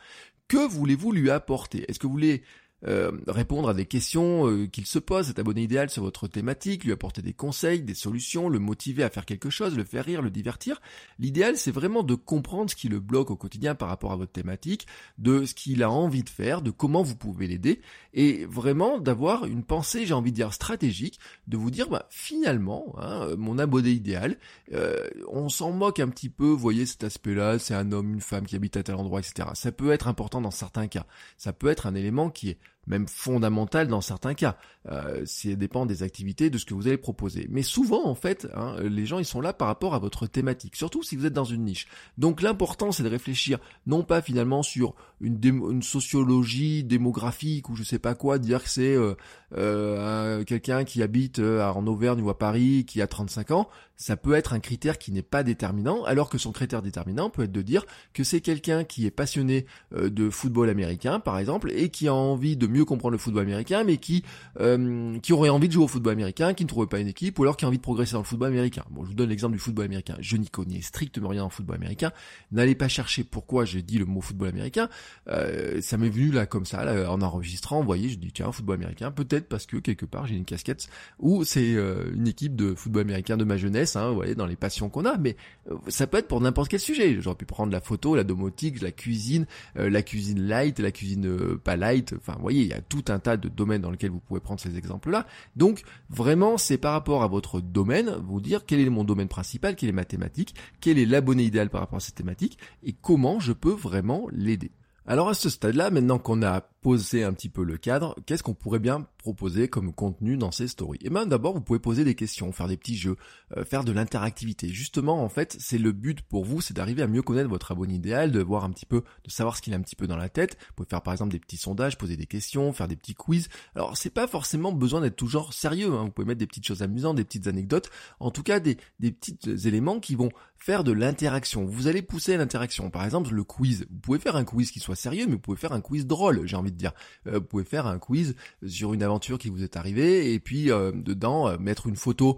Que 0.47 0.67
voulez-vous 0.67 1.11
lui 1.11 1.29
apporter? 1.29 1.85
Est-ce 1.87 1.99
que 1.99 2.07
vous 2.07 2.13
voulez 2.13 2.41
euh, 2.87 3.11
répondre 3.27 3.69
à 3.69 3.73
des 3.73 3.85
questions 3.85 4.47
euh, 4.47 4.67
qu'il 4.67 4.85
se 4.85 4.99
pose, 4.99 5.27
cet 5.27 5.39
abonné 5.39 5.63
idéal 5.63 5.89
sur 5.89 6.03
votre 6.03 6.27
thématique, 6.27 6.83
lui 6.83 6.91
apporter 6.91 7.21
des 7.21 7.33
conseils, 7.33 7.81
des 7.81 7.95
solutions, 7.95 8.49
le 8.49 8.59
motiver 8.59 9.03
à 9.03 9.09
faire 9.09 9.25
quelque 9.25 9.49
chose, 9.49 9.75
le 9.75 9.83
faire 9.83 10.05
rire, 10.05 10.21
le 10.21 10.29
divertir. 10.29 10.81
L'idéal, 11.19 11.57
c'est 11.57 11.71
vraiment 11.71 12.03
de 12.03 12.15
comprendre 12.15 12.69
ce 12.69 12.75
qui 12.75 12.89
le 12.89 12.99
bloque 12.99 13.31
au 13.31 13.35
quotidien 13.35 13.75
par 13.75 13.89
rapport 13.89 14.11
à 14.11 14.15
votre 14.15 14.31
thématique, 14.31 14.87
de 15.17 15.45
ce 15.45 15.53
qu'il 15.55 15.83
a 15.83 15.89
envie 15.89 16.23
de 16.23 16.29
faire, 16.29 16.61
de 16.61 16.71
comment 16.71 17.01
vous 17.01 17.15
pouvez 17.15 17.47
l'aider, 17.47 17.81
et 18.13 18.45
vraiment 18.45 18.99
d'avoir 18.99 19.45
une 19.45 19.63
pensée, 19.63 20.05
j'ai 20.05 20.13
envie 20.13 20.31
de 20.31 20.35
dire 20.35 20.53
stratégique, 20.53 21.19
de 21.47 21.57
vous 21.57 21.71
dire, 21.71 21.89
bah, 21.89 22.07
finalement, 22.09 22.95
hein, 22.99 23.35
mon 23.37 23.57
abonné 23.57 23.89
idéal, 23.89 24.37
euh, 24.73 25.07
on 25.27 25.49
s'en 25.49 25.71
moque 25.71 25.99
un 25.99 26.09
petit 26.09 26.29
peu, 26.29 26.45
vous 26.45 26.57
voyez 26.57 26.85
cet 26.85 27.03
aspect-là, 27.03 27.59
c'est 27.59 27.73
un 27.73 27.91
homme, 27.91 28.13
une 28.13 28.21
femme 28.21 28.45
qui 28.45 28.55
habite 28.55 28.77
à 28.77 28.83
tel 28.83 28.95
endroit, 28.95 29.19
etc. 29.19 29.49
Ça 29.53 29.71
peut 29.71 29.91
être 29.91 30.07
important 30.07 30.41
dans 30.41 30.51
certains 30.51 30.87
cas. 30.87 31.05
Ça 31.37 31.53
peut 31.53 31.67
être 31.67 31.87
un 31.87 31.95
élément 31.95 32.29
qui 32.29 32.49
est 32.49 32.57
même 32.87 33.07
fondamental 33.07 33.87
dans 33.87 34.01
certains 34.01 34.33
cas. 34.33 34.57
Euh, 34.87 35.23
ça 35.25 35.53
dépend 35.55 35.85
des 35.85 36.03
activités, 36.03 36.49
de 36.49 36.57
ce 36.57 36.65
que 36.65 36.73
vous 36.73 36.87
allez 36.87 36.97
proposer. 36.97 37.47
Mais 37.49 37.63
souvent, 37.63 38.05
en 38.05 38.15
fait, 38.15 38.47
hein, 38.55 38.75
les 38.81 39.05
gens 39.05 39.19
ils 39.19 39.25
sont 39.25 39.41
là 39.41 39.53
par 39.53 39.67
rapport 39.67 39.95
à 39.95 39.99
votre 39.99 40.27
thématique, 40.27 40.75
surtout 40.75 41.03
si 41.03 41.15
vous 41.15 41.25
êtes 41.25 41.33
dans 41.33 41.43
une 41.43 41.63
niche. 41.63 41.87
Donc 42.17 42.41
l'important, 42.41 42.91
c'est 42.91 43.03
de 43.03 43.09
réfléchir 43.09 43.59
non 43.87 44.03
pas 44.03 44.21
finalement 44.21 44.63
sur 44.63 44.93
une, 45.21 45.39
une, 45.43 45.81
sociologie 45.81 46.83
démographique 46.83 47.69
ou 47.69 47.75
je 47.75 47.83
sais 47.83 47.99
pas 47.99 48.15
quoi, 48.15 48.37
dire 48.37 48.63
que 48.63 48.69
c'est 48.69 48.95
euh, 48.95 49.15
euh, 49.57 50.43
quelqu'un 50.43 50.83
qui 50.83 51.01
habite 51.01 51.39
euh, 51.39 51.63
en 51.63 51.85
Auvergne 51.87 52.21
ou 52.21 52.29
à 52.29 52.37
Paris, 52.37 52.85
qui 52.85 53.01
a 53.01 53.07
35 53.07 53.51
ans, 53.51 53.69
ça 53.95 54.17
peut 54.17 54.33
être 54.33 54.53
un 54.53 54.59
critère 54.59 54.97
qui 54.97 55.11
n'est 55.11 55.21
pas 55.21 55.43
déterminant, 55.43 56.03
alors 56.03 56.29
que 56.29 56.37
son 56.37 56.51
critère 56.51 56.81
déterminant 56.81 57.29
peut 57.29 57.43
être 57.43 57.51
de 57.51 57.61
dire 57.61 57.85
que 58.13 58.23
c'est 58.23 58.41
quelqu'un 58.41 58.83
qui 58.83 59.05
est 59.05 59.11
passionné 59.11 59.65
euh, 59.93 60.09
de 60.09 60.29
football 60.29 60.69
américain, 60.69 61.19
par 61.19 61.37
exemple, 61.37 61.71
et 61.71 61.89
qui 61.89 62.07
a 62.07 62.13
envie 62.13 62.57
de 62.57 62.67
mieux 62.75 62.85
comprendre 62.85 63.13
le 63.13 63.17
football 63.17 63.43
américain, 63.43 63.83
mais 63.83 63.97
qui 63.97 64.23
euh, 64.59 65.17
qui 65.19 65.33
aurait 65.33 65.49
envie 65.49 65.67
de 65.67 65.73
jouer 65.73 65.83
au 65.83 65.87
football 65.87 66.13
américain, 66.13 66.53
qui 66.53 66.63
ne 66.63 66.69
trouverait 66.69 66.87
pas 66.87 66.99
une 66.99 67.07
équipe, 67.07 67.39
ou 67.39 67.43
alors 67.43 67.57
qui 67.57 67.65
a 67.65 67.67
envie 67.67 67.77
de 67.77 67.83
progresser 67.83 68.13
dans 68.13 68.19
le 68.19 68.25
football 68.25 68.49
américain. 68.49 68.83
Bon, 68.91 69.03
je 69.03 69.09
vous 69.09 69.15
donne 69.15 69.29
l'exemple 69.29 69.53
du 69.53 69.59
football 69.59 69.85
américain. 69.85 70.15
Je 70.19 70.37
n'y 70.37 70.47
connais 70.47 70.81
strictement 70.81 71.29
rien 71.29 71.43
en 71.43 71.49
football 71.49 71.77
américain. 71.77 72.11
N'allez 72.51 72.75
pas 72.75 72.87
chercher 72.87 73.23
pourquoi 73.23 73.65
j'ai 73.65 73.81
dit 73.81 73.97
le 73.97 74.05
mot 74.05 74.21
football 74.21 74.49
américain. 74.49 74.89
Euh, 75.27 75.81
ça 75.81 75.97
m'est 75.97 76.09
venu 76.09 76.31
là 76.31 76.45
comme 76.45 76.65
ça, 76.65 76.83
là, 76.83 77.11
en 77.11 77.21
enregistrant. 77.21 77.79
Vous 77.79 77.85
voyez, 77.85 78.09
je 78.09 78.17
dis 78.17 78.31
tiens, 78.31 78.51
football 78.51 78.75
américain. 78.75 79.11
Peut-être 79.11 79.47
parce 79.47 79.65
que 79.65 79.77
quelque 79.77 80.05
part 80.05 80.25
j'ai 80.27 80.35
une 80.35 80.45
casquette 80.45 80.87
où 81.19 81.43
c'est 81.43 81.75
euh, 81.75 82.11
une 82.13 82.27
équipe 82.27 82.55
de 82.55 82.75
football 82.75 83.03
américain 83.03 83.37
de 83.37 83.43
ma 83.43 83.57
jeunesse, 83.57 83.95
hein, 83.95 84.09
vous 84.09 84.15
voyez, 84.15 84.35
dans 84.35 84.45
les 84.45 84.55
passions 84.55 84.89
qu'on 84.89 85.05
a. 85.05 85.17
Mais 85.17 85.35
euh, 85.69 85.75
ça 85.87 86.07
peut 86.07 86.17
être 86.17 86.27
pour 86.27 86.41
n'importe 86.41 86.69
quel 86.69 86.79
sujet. 86.79 87.17
J'aurais 87.21 87.35
pu 87.35 87.45
prendre 87.45 87.71
la 87.71 87.81
photo, 87.81 88.15
la 88.15 88.23
domotique, 88.23 88.81
la 88.81 88.91
cuisine, 88.91 89.45
la 89.75 90.01
cuisine 90.01 90.41
light, 90.47 90.79
la 90.79 90.91
cuisine 90.91 91.57
pas 91.57 91.75
light. 91.75 92.13
Enfin, 92.17 92.33
vous 92.33 92.41
voyez, 92.41 92.64
il 92.65 92.69
y 92.69 92.73
a 92.73 92.81
tout 92.81 93.05
un 93.09 93.19
tas 93.19 93.37
de 93.37 93.47
domaines 93.47 93.81
dans 93.81 93.91
lesquels 93.91 94.11
vous 94.11 94.19
pouvez 94.19 94.39
prendre 94.39 94.59
ces 94.59 94.77
exemples-là. 94.77 95.25
Donc, 95.55 95.83
vraiment, 96.09 96.57
c'est 96.57 96.77
par 96.77 96.93
rapport 96.93 97.23
à 97.23 97.27
votre 97.27 97.61
domaine, 97.61 98.15
vous 98.23 98.41
dire 98.41 98.65
quel 98.65 98.79
est 98.79 98.89
mon 98.89 99.03
domaine 99.03 99.27
principal, 99.27 99.75
quelle 99.75 99.89
est 99.89 99.93
ma 99.93 100.05
thématique, 100.05 100.55
quel 100.81 100.97
est 100.97 101.05
l'abonné 101.05 101.43
idéal 101.43 101.69
par 101.69 101.81
rapport 101.81 101.97
à 101.97 102.01
cette 102.01 102.15
thématique, 102.15 102.57
et 102.83 102.93
comment 102.93 103.39
je 103.39 103.53
peux 103.53 103.71
vraiment 103.71 104.27
l'aider. 104.31 104.71
Alors 105.07 105.29
à 105.29 105.35
ce 105.35 105.49
stade-là, 105.49 105.91
maintenant 105.91 106.17
qu'on 106.17 106.41
a 106.41 106.61
posé 106.81 107.23
un 107.23 107.33
petit 107.33 107.49
peu 107.49 107.63
le 107.63 107.77
cadre, 107.77 108.15
qu'est-ce 108.25 108.41
qu'on 108.41 108.55
pourrait 108.55 108.79
bien 108.79 109.05
proposer 109.25 109.67
comme 109.69 109.91
contenu 109.91 110.37
dans 110.37 110.51
ces 110.51 110.67
stories 110.67 110.99
eh 111.01 111.09
bien 111.09 111.25
d'abord, 111.25 111.53
vous 111.53 111.61
pouvez 111.61 111.79
poser 111.79 112.03
des 112.03 112.13
questions, 112.13 112.51
faire 112.51 112.67
des 112.67 112.77
petits 112.77 112.95
jeux, 112.95 113.15
euh, 113.57 113.65
faire 113.65 113.83
de 113.83 113.91
l'interactivité. 113.91 114.69
Justement, 114.69 115.23
en 115.23 115.29
fait, 115.29 115.57
c'est 115.59 115.79
le 115.79 115.91
but 115.91 116.21
pour 116.21 116.45
vous, 116.45 116.61
c'est 116.61 116.75
d'arriver 116.75 117.01
à 117.01 117.07
mieux 117.07 117.23
connaître 117.23 117.49
votre 117.49 117.71
abonné 117.71 117.95
idéal, 117.95 118.31
de 118.31 118.39
voir 118.39 118.65
un 118.65 118.69
petit 118.69 118.85
peu, 118.85 119.03
de 119.23 119.31
savoir 119.31 119.57
ce 119.57 119.63
qu'il 119.63 119.73
a 119.73 119.77
un 119.77 119.81
petit 119.81 119.95
peu 119.95 120.05
dans 120.05 120.15
la 120.17 120.29
tête. 120.29 120.57
Vous 120.69 120.73
pouvez 120.75 120.89
faire 120.89 121.01
par 121.01 121.13
exemple 121.13 121.31
des 121.31 121.39
petits 121.39 121.57
sondages, 121.57 121.97
poser 121.97 122.17
des 122.17 122.27
questions, 122.27 122.71
faire 122.71 122.87
des 122.87 122.95
petits 122.95 123.15
quiz. 123.15 123.49
Alors 123.75 123.97
c'est 123.97 124.09
pas 124.09 124.27
forcément 124.27 124.71
besoin 124.71 125.01
d'être 125.01 125.15
toujours 125.15 125.53
sérieux. 125.53 125.93
Hein. 125.93 126.05
Vous 126.05 126.11
pouvez 126.11 126.27
mettre 126.27 126.39
des 126.39 126.47
petites 126.47 126.65
choses 126.65 126.81
amusantes, 126.81 127.17
des 127.17 127.25
petites 127.25 127.47
anecdotes, 127.47 127.89
en 128.19 128.31
tout 128.31 128.43
cas 128.43 128.59
des, 128.59 128.77
des 128.99 129.11
petits 129.11 129.37
éléments 129.67 129.99
qui 129.99 130.15
vont 130.15 130.29
faire 130.57 130.83
de 130.83 130.91
l'interaction. 130.91 131.65
Vous 131.65 131.87
allez 131.87 132.01
pousser 132.01 132.37
l'interaction. 132.37 132.89
Par 132.89 133.05
exemple, 133.05 133.33
le 133.33 133.43
quiz. 133.43 133.85
Vous 133.89 133.99
pouvez 133.99 134.19
faire 134.19 134.35
un 134.35 134.43
quiz 134.43 134.71
qui 134.71 134.79
soit 134.79 134.95
sérieux, 134.95 135.25
mais 135.27 135.33
vous 135.33 135.39
pouvez 135.39 135.57
faire 135.57 135.73
un 135.73 135.81
quiz 135.81 136.07
drôle, 136.07 136.45
j'ai 136.45 136.55
envie 136.55 136.71
de 136.71 136.77
dire. 136.77 136.93
Euh, 137.27 137.33
vous 137.33 137.45
pouvez 137.45 137.63
faire 137.63 137.85
un 137.85 137.99
quiz 137.99 138.35
sur 138.65 138.93
une 138.93 139.03
aventure 139.03 139.14
qui 139.19 139.49
vous 139.49 139.63
est 139.63 139.77
arrivée 139.77 140.33
et 140.33 140.39
puis 140.39 140.71
euh, 140.71 140.91
dedans 140.91 141.47
euh, 141.47 141.57
mettre 141.57 141.87
une 141.87 141.95
photo 141.95 142.37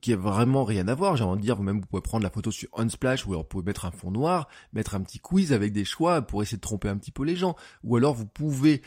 qui 0.00 0.12
a 0.12 0.16
vraiment 0.16 0.64
rien 0.64 0.88
à 0.88 0.94
voir. 0.94 1.16
J'ai 1.16 1.24
envie 1.24 1.40
de 1.40 1.44
dire, 1.44 1.56
vous-même 1.56 1.80
vous 1.80 1.86
pouvez 1.86 2.02
prendre 2.02 2.22
la 2.22 2.30
photo 2.30 2.50
sur 2.50 2.68
Unsplash 2.74 3.26
ou 3.26 3.30
alors 3.30 3.42
vous 3.42 3.48
pouvez 3.48 3.64
mettre 3.64 3.86
un 3.86 3.90
fond 3.90 4.10
noir, 4.10 4.48
mettre 4.72 4.94
un 4.94 5.00
petit 5.00 5.18
quiz 5.18 5.52
avec 5.52 5.72
des 5.72 5.84
choix 5.84 6.20
pour 6.22 6.42
essayer 6.42 6.58
de 6.58 6.62
tromper 6.62 6.88
un 6.88 6.96
petit 6.96 7.10
peu 7.10 7.24
les 7.24 7.34
gens. 7.34 7.56
Ou 7.82 7.96
alors 7.96 8.14
vous 8.14 8.26
pouvez 8.26 8.82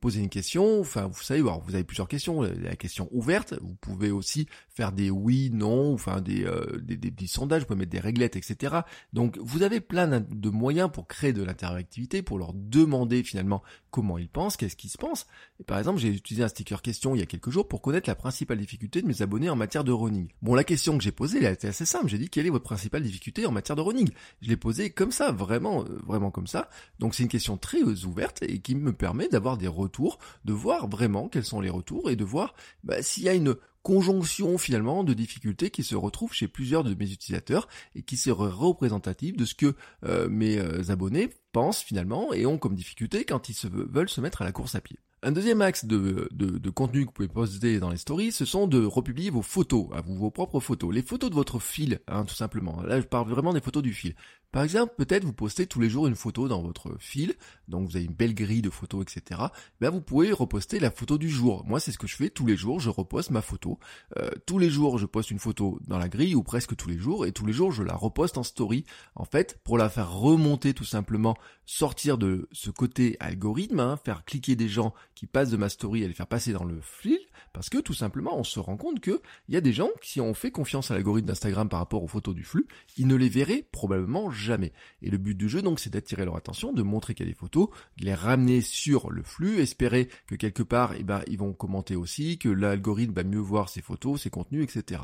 poser 0.00 0.20
une 0.20 0.28
question. 0.28 0.80
Enfin, 0.80 1.06
vous 1.06 1.22
savez, 1.22 1.40
alors 1.40 1.60
vous 1.60 1.74
avez 1.74 1.84
plusieurs 1.84 2.08
questions. 2.08 2.42
La 2.42 2.74
question 2.74 3.08
ouverte. 3.12 3.54
Vous 3.62 3.76
pouvez 3.76 4.10
aussi 4.10 4.48
faire 4.76 4.92
des 4.92 5.10
oui, 5.10 5.50
non, 5.52 5.94
enfin 5.94 6.20
des, 6.20 6.46
des, 6.82 6.96
des, 6.96 7.10
des 7.10 7.26
sondages. 7.26 7.62
Vous 7.62 7.68
pouvez 7.68 7.80
mettre 7.80 7.92
des 7.92 8.00
réglettes, 8.00 8.36
etc. 8.36 8.76
Donc 9.12 9.38
vous 9.38 9.62
avez 9.62 9.80
plein 9.80 10.20
de 10.20 10.50
moyens 10.50 10.90
pour 10.92 11.08
créer 11.08 11.32
de 11.32 11.42
l'interactivité, 11.42 12.22
pour 12.22 12.38
leur 12.38 12.52
demander 12.54 13.22
finalement 13.22 13.62
comment 13.90 14.18
ils 14.18 14.28
pensent, 14.28 14.56
qu'est-ce 14.56 14.76
qu'ils 14.76 14.90
se 14.90 14.98
pensent. 14.98 15.26
Et 15.58 15.64
par 15.64 15.78
exemple, 15.78 15.98
j'ai 15.98 16.08
utilisé 16.08 16.44
un 16.44 16.48
sticker 16.48 16.82
question 16.82 17.14
il 17.14 17.20
y 17.20 17.22
a 17.22 17.26
quelques 17.26 17.50
jours 17.50 17.66
pour 17.66 17.80
connaître 17.80 18.08
la 18.08 18.14
principale 18.14 18.58
difficulté 18.58 19.00
de 19.00 19.06
mes 19.06 19.22
abonnés 19.22 19.48
en 19.48 19.56
matière 19.56 19.84
de 19.84 19.92
running. 19.92 20.28
Bon, 20.42 20.54
la 20.54 20.64
question 20.64 20.98
que 20.98 21.02
j'ai 21.02 21.12
posée, 21.12 21.38
elle 21.38 21.46
a 21.46 21.52
été 21.52 21.68
assez 21.68 21.86
simple. 21.86 22.08
J'ai 22.08 22.18
dit 22.18 22.28
quelle 22.28 22.46
est 22.46 22.50
votre 22.50 22.64
principale 22.64 23.02
difficulté 23.02 23.46
en 23.46 23.52
matière 23.52 23.76
de 23.76 23.82
running? 23.82 24.10
Je 24.42 24.48
l'ai 24.48 24.56
posée 24.56 24.90
comme 24.90 25.12
ça, 25.12 25.32
vraiment, 25.32 25.84
euh, 25.84 25.98
vraiment 26.06 26.30
comme 26.30 26.46
ça. 26.46 26.68
Donc 26.98 27.14
c'est 27.14 27.22
une 27.22 27.28
question 27.28 27.56
très 27.56 27.80
euh, 27.80 28.06
ouverte 28.06 28.42
et 28.42 28.58
qui 28.58 28.74
me 28.74 28.92
permet 28.92 29.28
d'avoir 29.28 29.56
des 29.56 29.68
retours, 29.68 30.18
de 30.44 30.52
voir 30.52 30.88
vraiment 30.88 31.28
quels 31.28 31.44
sont 31.44 31.60
les 31.60 31.70
retours 31.70 32.10
et 32.10 32.16
de 32.16 32.24
voir 32.24 32.54
bah, 32.84 33.02
s'il 33.02 33.22
y 33.22 33.28
a 33.28 33.34
une 33.34 33.56
conjonction 33.86 34.58
finalement 34.58 35.04
de 35.04 35.14
difficultés 35.14 35.70
qui 35.70 35.84
se 35.84 35.94
retrouvent 35.94 36.32
chez 36.32 36.48
plusieurs 36.48 36.82
de 36.82 36.92
mes 36.92 37.12
utilisateurs 37.12 37.68
et 37.94 38.02
qui 38.02 38.16
serait 38.16 38.50
représentative 38.50 39.36
de 39.36 39.44
ce 39.44 39.54
que 39.54 39.76
euh, 40.02 40.28
mes 40.28 40.58
euh, 40.58 40.90
abonnés 40.90 41.30
pensent 41.52 41.82
finalement 41.82 42.32
et 42.32 42.46
ont 42.46 42.58
comme 42.58 42.74
difficulté 42.74 43.24
quand 43.24 43.48
ils 43.48 43.56
veulent 43.70 44.08
se 44.08 44.20
mettre 44.20 44.42
à 44.42 44.44
la 44.44 44.50
course 44.50 44.74
à 44.74 44.80
pied. 44.80 44.98
Un 45.22 45.30
deuxième 45.30 45.62
axe 45.62 45.84
de, 45.84 46.28
de, 46.32 46.70
contenu 46.70 47.02
que 47.02 47.06
vous 47.06 47.12
pouvez 47.12 47.28
poster 47.28 47.78
dans 47.78 47.90
les 47.90 47.96
stories, 47.96 48.32
ce 48.32 48.44
sont 48.44 48.66
de 48.66 48.84
republier 48.84 49.30
vos 49.30 49.42
photos, 49.42 49.86
à 49.94 50.00
vous, 50.00 50.16
vos 50.16 50.30
propres 50.32 50.60
photos, 50.60 50.92
les 50.92 51.02
photos 51.02 51.30
de 51.30 51.34
votre 51.36 51.60
fil, 51.60 52.00
hein, 52.08 52.24
tout 52.24 52.34
simplement. 52.34 52.82
Là, 52.82 53.00
je 53.00 53.06
parle 53.06 53.28
vraiment 53.28 53.52
des 53.52 53.60
photos 53.60 53.84
du 53.84 53.94
fil. 53.94 54.14
Par 54.52 54.62
exemple, 54.62 54.94
peut-être 54.96 55.24
vous 55.24 55.32
postez 55.32 55.66
tous 55.66 55.80
les 55.80 55.90
jours 55.90 56.06
une 56.06 56.14
photo 56.14 56.48
dans 56.48 56.62
votre 56.62 56.96
fil, 56.98 57.34
donc 57.68 57.88
vous 57.88 57.96
avez 57.96 58.06
une 58.06 58.14
belle 58.14 58.34
grille 58.34 58.62
de 58.62 58.70
photos, 58.70 59.02
etc. 59.02 59.40
Ben 59.80 59.90
vous 59.90 60.00
pouvez 60.00 60.32
reposter 60.32 60.80
la 60.80 60.90
photo 60.90 61.18
du 61.18 61.28
jour. 61.28 61.64
Moi, 61.66 61.80
c'est 61.80 61.92
ce 61.92 61.98
que 61.98 62.06
je 62.06 62.16
fais 62.16 62.30
tous 62.30 62.46
les 62.46 62.56
jours, 62.56 62.80
je 62.80 62.88
reposte 62.88 63.30
ma 63.30 63.42
photo. 63.42 63.78
Euh, 64.18 64.30
tous 64.46 64.58
les 64.58 64.70
jours, 64.70 64.98
je 64.98 65.06
poste 65.06 65.30
une 65.30 65.38
photo 65.38 65.78
dans 65.86 65.98
la 65.98 66.08
grille, 66.08 66.34
ou 66.34 66.42
presque 66.42 66.74
tous 66.76 66.88
les 66.88 66.98
jours, 66.98 67.26
et 67.26 67.32
tous 67.32 67.44
les 67.44 67.52
jours, 67.52 67.72
je 67.72 67.82
la 67.82 67.94
reposte 67.94 68.38
en 68.38 68.42
story, 68.42 68.84
en 69.14 69.24
fait, 69.24 69.60
pour 69.62 69.78
la 69.78 69.88
faire 69.88 70.12
remonter 70.12 70.74
tout 70.74 70.84
simplement, 70.84 71.36
sortir 71.66 72.16
de 72.16 72.48
ce 72.52 72.70
côté 72.70 73.16
algorithme, 73.20 73.80
hein, 73.80 73.98
faire 74.04 74.24
cliquer 74.24 74.56
des 74.56 74.68
gens 74.68 74.94
qui 75.14 75.26
passent 75.26 75.50
de 75.50 75.56
ma 75.56 75.68
story 75.68 76.02
et 76.02 76.08
les 76.08 76.14
faire 76.14 76.26
passer 76.26 76.52
dans 76.52 76.64
le 76.64 76.80
fil, 76.80 77.18
parce 77.52 77.68
que 77.68 77.78
tout 77.78 77.94
simplement, 77.94 78.38
on 78.38 78.44
se 78.44 78.60
rend 78.60 78.76
compte 78.76 79.00
que 79.00 79.20
il 79.48 79.54
y 79.54 79.56
a 79.56 79.60
des 79.60 79.72
gens 79.72 79.90
qui 80.00 80.20
ont 80.20 80.34
fait 80.34 80.50
confiance 80.50 80.90
à 80.90 80.94
l'algorithme 80.94 81.28
d'Instagram 81.28 81.68
par 81.68 81.80
rapport 81.80 82.02
aux 82.02 82.08
photos 82.08 82.34
du 82.34 82.44
flux, 82.44 82.66
ils 82.96 83.06
ne 83.06 83.14
les 83.14 83.28
verraient 83.28 83.66
probablement 83.72 84.30
jamais. 84.30 84.72
Et 85.02 85.10
le 85.10 85.18
but 85.18 85.34
du 85.34 85.48
jeu, 85.48 85.62
donc, 85.62 85.80
c'est 85.80 85.90
d'attirer 85.90 86.24
leur 86.24 86.36
attention, 86.36 86.72
de 86.72 86.82
montrer 86.82 87.14
qu'il 87.14 87.26
y 87.26 87.28
a 87.28 87.32
des 87.32 87.38
photos, 87.38 87.68
de 87.98 88.04
les 88.04 88.14
ramener 88.14 88.60
sur 88.60 89.10
le 89.10 89.22
flux, 89.22 89.60
espérer 89.60 90.08
que 90.26 90.34
quelque 90.34 90.62
part, 90.62 90.94
eh 90.98 91.02
ben, 91.02 91.22
ils 91.26 91.38
vont 91.38 91.52
commenter 91.52 91.96
aussi, 91.96 92.38
que 92.38 92.48
l'algorithme 92.48 93.12
va 93.12 93.24
mieux 93.24 93.38
voir 93.38 93.68
ces 93.68 93.82
photos, 93.82 94.22
ces 94.22 94.30
contenus, 94.30 94.64
etc. 94.64 95.02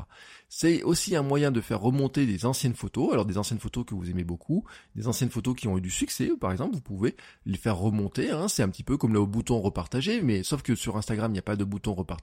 C'est 0.49 0.83
aussi 0.83 1.15
un 1.15 1.23
moyen 1.23 1.51
de 1.51 1.61
faire 1.61 1.81
remonter 1.81 2.25
des 2.25 2.45
anciennes 2.45 2.75
photos, 2.75 3.13
alors 3.13 3.25
des 3.25 3.37
anciennes 3.37 3.59
photos 3.59 3.85
que 3.85 3.95
vous 3.95 4.09
aimez 4.09 4.23
beaucoup, 4.23 4.65
des 4.95 5.07
anciennes 5.07 5.29
photos 5.29 5.55
qui 5.55 5.67
ont 5.67 5.77
eu 5.77 5.81
du 5.81 5.89
succès, 5.89 6.31
par 6.39 6.51
exemple, 6.51 6.75
vous 6.75 6.81
pouvez 6.81 7.15
les 7.45 7.57
faire 7.57 7.77
remonter, 7.77 8.31
hein. 8.31 8.47
c'est 8.47 8.63
un 8.63 8.69
petit 8.69 8.83
peu 8.83 8.97
comme 8.97 9.13
le 9.13 9.25
bouton 9.25 9.59
repartager, 9.61 10.21
mais 10.21 10.43
sauf 10.43 10.61
que 10.61 10.75
sur 10.75 10.97
Instagram, 10.97 11.31
il 11.31 11.33
n'y 11.33 11.39
a 11.39 11.43
pas 11.43 11.55
de 11.55 11.63
bouton 11.63 11.93
repartager, 11.93 12.22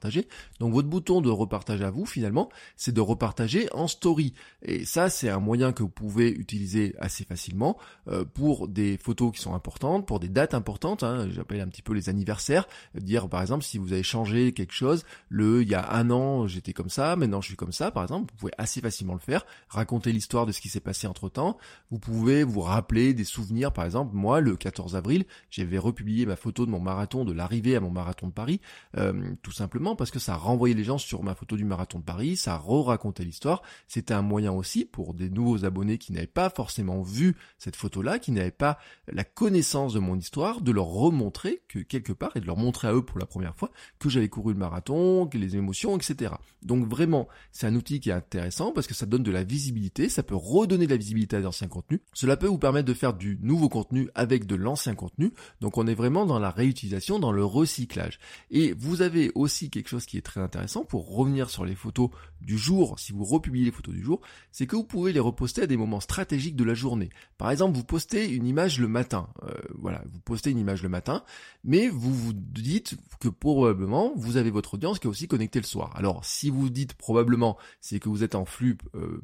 donc 0.59 0.73
votre 0.73 0.87
bouton 0.87 1.21
de 1.21 1.29
repartage 1.29 1.81
à 1.81 1.91
vous, 1.91 2.05
finalement, 2.05 2.49
c'est 2.75 2.93
de 2.93 3.01
repartager 3.01 3.67
en 3.73 3.87
story. 3.87 4.33
Et 4.63 4.85
ça, 4.85 5.09
c'est 5.09 5.29
un 5.29 5.39
moyen 5.39 5.73
que 5.73 5.83
vous 5.83 5.89
pouvez 5.89 6.29
utiliser 6.29 6.95
assez 6.99 7.23
facilement 7.23 7.77
euh, 8.07 8.25
pour 8.25 8.67
des 8.67 8.97
photos 8.97 9.31
qui 9.31 9.41
sont 9.41 9.53
importantes, 9.53 10.07
pour 10.07 10.19
des 10.19 10.29
dates 10.29 10.53
importantes. 10.53 11.03
Hein, 11.03 11.27
J'appelle 11.31 11.61
un 11.61 11.67
petit 11.67 11.81
peu 11.81 11.93
les 11.93 12.09
anniversaires. 12.09 12.67
Dire 12.95 13.29
par 13.29 13.41
exemple 13.41 13.63
si 13.63 13.77
vous 13.77 13.93
avez 13.93 14.03
changé 14.03 14.53
quelque 14.53 14.73
chose, 14.73 15.03
le 15.29 15.61
il 15.61 15.69
y 15.69 15.75
a 15.75 15.93
un 15.93 16.09
an 16.09 16.47
j'étais 16.47 16.73
comme 16.73 16.89
ça, 16.89 17.15
maintenant 17.15 17.41
je 17.41 17.47
suis 17.47 17.55
comme 17.55 17.71
ça, 17.71 17.91
par 17.91 18.03
exemple, 18.03 18.31
vous 18.31 18.37
pouvez 18.37 18.53
assez 18.57 18.81
facilement 18.81 19.13
le 19.13 19.19
faire. 19.19 19.45
Raconter 19.69 20.11
l'histoire 20.11 20.45
de 20.45 20.51
ce 20.51 20.61
qui 20.61 20.69
s'est 20.69 20.79
passé 20.79 21.07
entre 21.07 21.29
temps. 21.29 21.57
Vous 21.89 21.99
pouvez 21.99 22.43
vous 22.43 22.61
rappeler 22.61 23.13
des 23.13 23.23
souvenirs. 23.23 23.71
Par 23.71 23.85
exemple, 23.85 24.15
moi, 24.15 24.41
le 24.41 24.55
14 24.55 24.95
avril, 24.95 25.25
j'avais 25.49 25.77
republié 25.77 26.25
ma 26.25 26.35
photo 26.35 26.65
de 26.65 26.71
mon 26.71 26.79
marathon, 26.79 27.25
de 27.25 27.33
l'arrivée 27.33 27.75
à 27.75 27.79
mon 27.79 27.91
marathon 27.91 28.27
de 28.27 28.33
Paris, 28.33 28.61
euh, 28.97 29.33
tout 29.41 29.51
simplement 29.51 29.90
parce 29.95 30.11
que 30.11 30.19
ça 30.19 30.35
renvoyait 30.35 30.75
les 30.75 30.83
gens 30.83 30.97
sur 30.97 31.23
ma 31.23 31.35
photo 31.35 31.55
du 31.55 31.65
marathon 31.65 31.99
de 31.99 32.03
Paris, 32.03 32.37
ça 32.37 32.57
re-racontait 32.57 33.23
l'histoire. 33.23 33.61
C'était 33.87 34.13
un 34.13 34.21
moyen 34.21 34.51
aussi 34.51 34.85
pour 34.85 35.13
des 35.13 35.29
nouveaux 35.29 35.65
abonnés 35.65 35.97
qui 35.97 36.13
n'avaient 36.13 36.27
pas 36.27 36.49
forcément 36.49 37.01
vu 37.01 37.35
cette 37.57 37.75
photo-là, 37.75 38.19
qui 38.19 38.31
n'avaient 38.31 38.51
pas 38.51 38.77
la 39.11 39.23
connaissance 39.23 39.93
de 39.93 39.99
mon 39.99 40.17
histoire, 40.17 40.61
de 40.61 40.71
leur 40.71 40.87
remontrer 40.87 41.61
que 41.67 41.79
quelque 41.79 42.13
part 42.13 42.31
et 42.35 42.39
de 42.39 42.45
leur 42.45 42.57
montrer 42.57 42.87
à 42.87 42.93
eux 42.93 43.03
pour 43.03 43.19
la 43.19 43.25
première 43.25 43.55
fois 43.55 43.71
que 43.99 44.09
j'avais 44.09 44.29
couru 44.29 44.53
le 44.53 44.59
marathon, 44.59 45.27
que 45.27 45.37
les 45.37 45.55
émotions, 45.55 45.97
etc. 45.97 46.33
Donc 46.61 46.87
vraiment, 46.87 47.27
c'est 47.51 47.67
un 47.67 47.75
outil 47.75 47.99
qui 47.99 48.09
est 48.09 48.13
intéressant 48.13 48.71
parce 48.71 48.87
que 48.87 48.93
ça 48.93 49.05
donne 49.05 49.23
de 49.23 49.31
la 49.31 49.43
visibilité, 49.43 50.09
ça 50.09 50.23
peut 50.23 50.35
redonner 50.35 50.85
de 50.85 50.91
la 50.91 50.97
visibilité 50.97 51.37
à 51.37 51.41
d'anciens 51.41 51.67
contenus. 51.67 52.01
Cela 52.13 52.37
peut 52.37 52.47
vous 52.47 52.57
permettre 52.57 52.87
de 52.87 52.93
faire 52.93 53.13
du 53.13 53.39
nouveau 53.41 53.69
contenu 53.69 54.09
avec 54.15 54.45
de 54.45 54.55
l'ancien 54.55 54.95
contenu. 54.95 55.33
Donc 55.59 55.77
on 55.77 55.87
est 55.87 55.93
vraiment 55.93 56.25
dans 56.25 56.39
la 56.39 56.51
réutilisation, 56.51 57.19
dans 57.19 57.31
le 57.31 57.43
recyclage. 57.43 58.19
Et 58.49 58.73
vous 58.73 59.01
avez 59.01 59.31
aussi 59.35 59.69
quelque 59.69 59.80
chose 59.89 60.05
qui 60.05 60.17
est 60.17 60.21
très 60.21 60.41
intéressant 60.41 60.83
pour 60.83 61.15
revenir 61.15 61.49
sur 61.49 61.65
les 61.65 61.75
photos 61.75 62.09
du 62.41 62.57
jour, 62.57 62.99
si 62.99 63.11
vous 63.11 63.23
republiez 63.23 63.65
les 63.65 63.71
photos 63.71 63.93
du 63.93 64.01
jour, 64.01 64.21
c'est 64.51 64.65
que 64.67 64.75
vous 64.75 64.83
pouvez 64.83 65.13
les 65.13 65.19
reposter 65.19 65.63
à 65.63 65.67
des 65.67 65.77
moments 65.77 65.99
stratégiques 65.99 66.55
de 66.55 66.63
la 66.63 66.73
journée. 66.73 67.09
Par 67.37 67.51
exemple, 67.51 67.75
vous 67.75 67.83
postez 67.83 68.29
une 68.29 68.47
image 68.47 68.79
le 68.79 68.87
matin. 68.87 69.29
Euh, 69.43 69.53
voilà, 69.77 70.03
vous 70.11 70.19
postez 70.19 70.51
une 70.51 70.59
image 70.59 70.83
le 70.83 70.89
matin, 70.89 71.23
mais 71.63 71.89
vous 71.89 72.13
vous 72.13 72.33
dites 72.33 72.95
que 73.19 73.29
probablement 73.29 74.13
vous 74.15 74.37
avez 74.37 74.49
votre 74.49 74.75
audience 74.75 74.99
qui 74.99 75.07
est 75.07 75.09
aussi 75.09 75.27
connectée 75.27 75.59
le 75.59 75.65
soir. 75.65 75.91
Alors, 75.95 76.25
si 76.25 76.49
vous 76.49 76.69
dites 76.69 76.93
probablement, 76.93 77.57
c'est 77.79 77.99
que 77.99 78.09
vous 78.09 78.23
êtes 78.23 78.35
en 78.35 78.45
flux, 78.45 78.77
euh, 78.95 79.21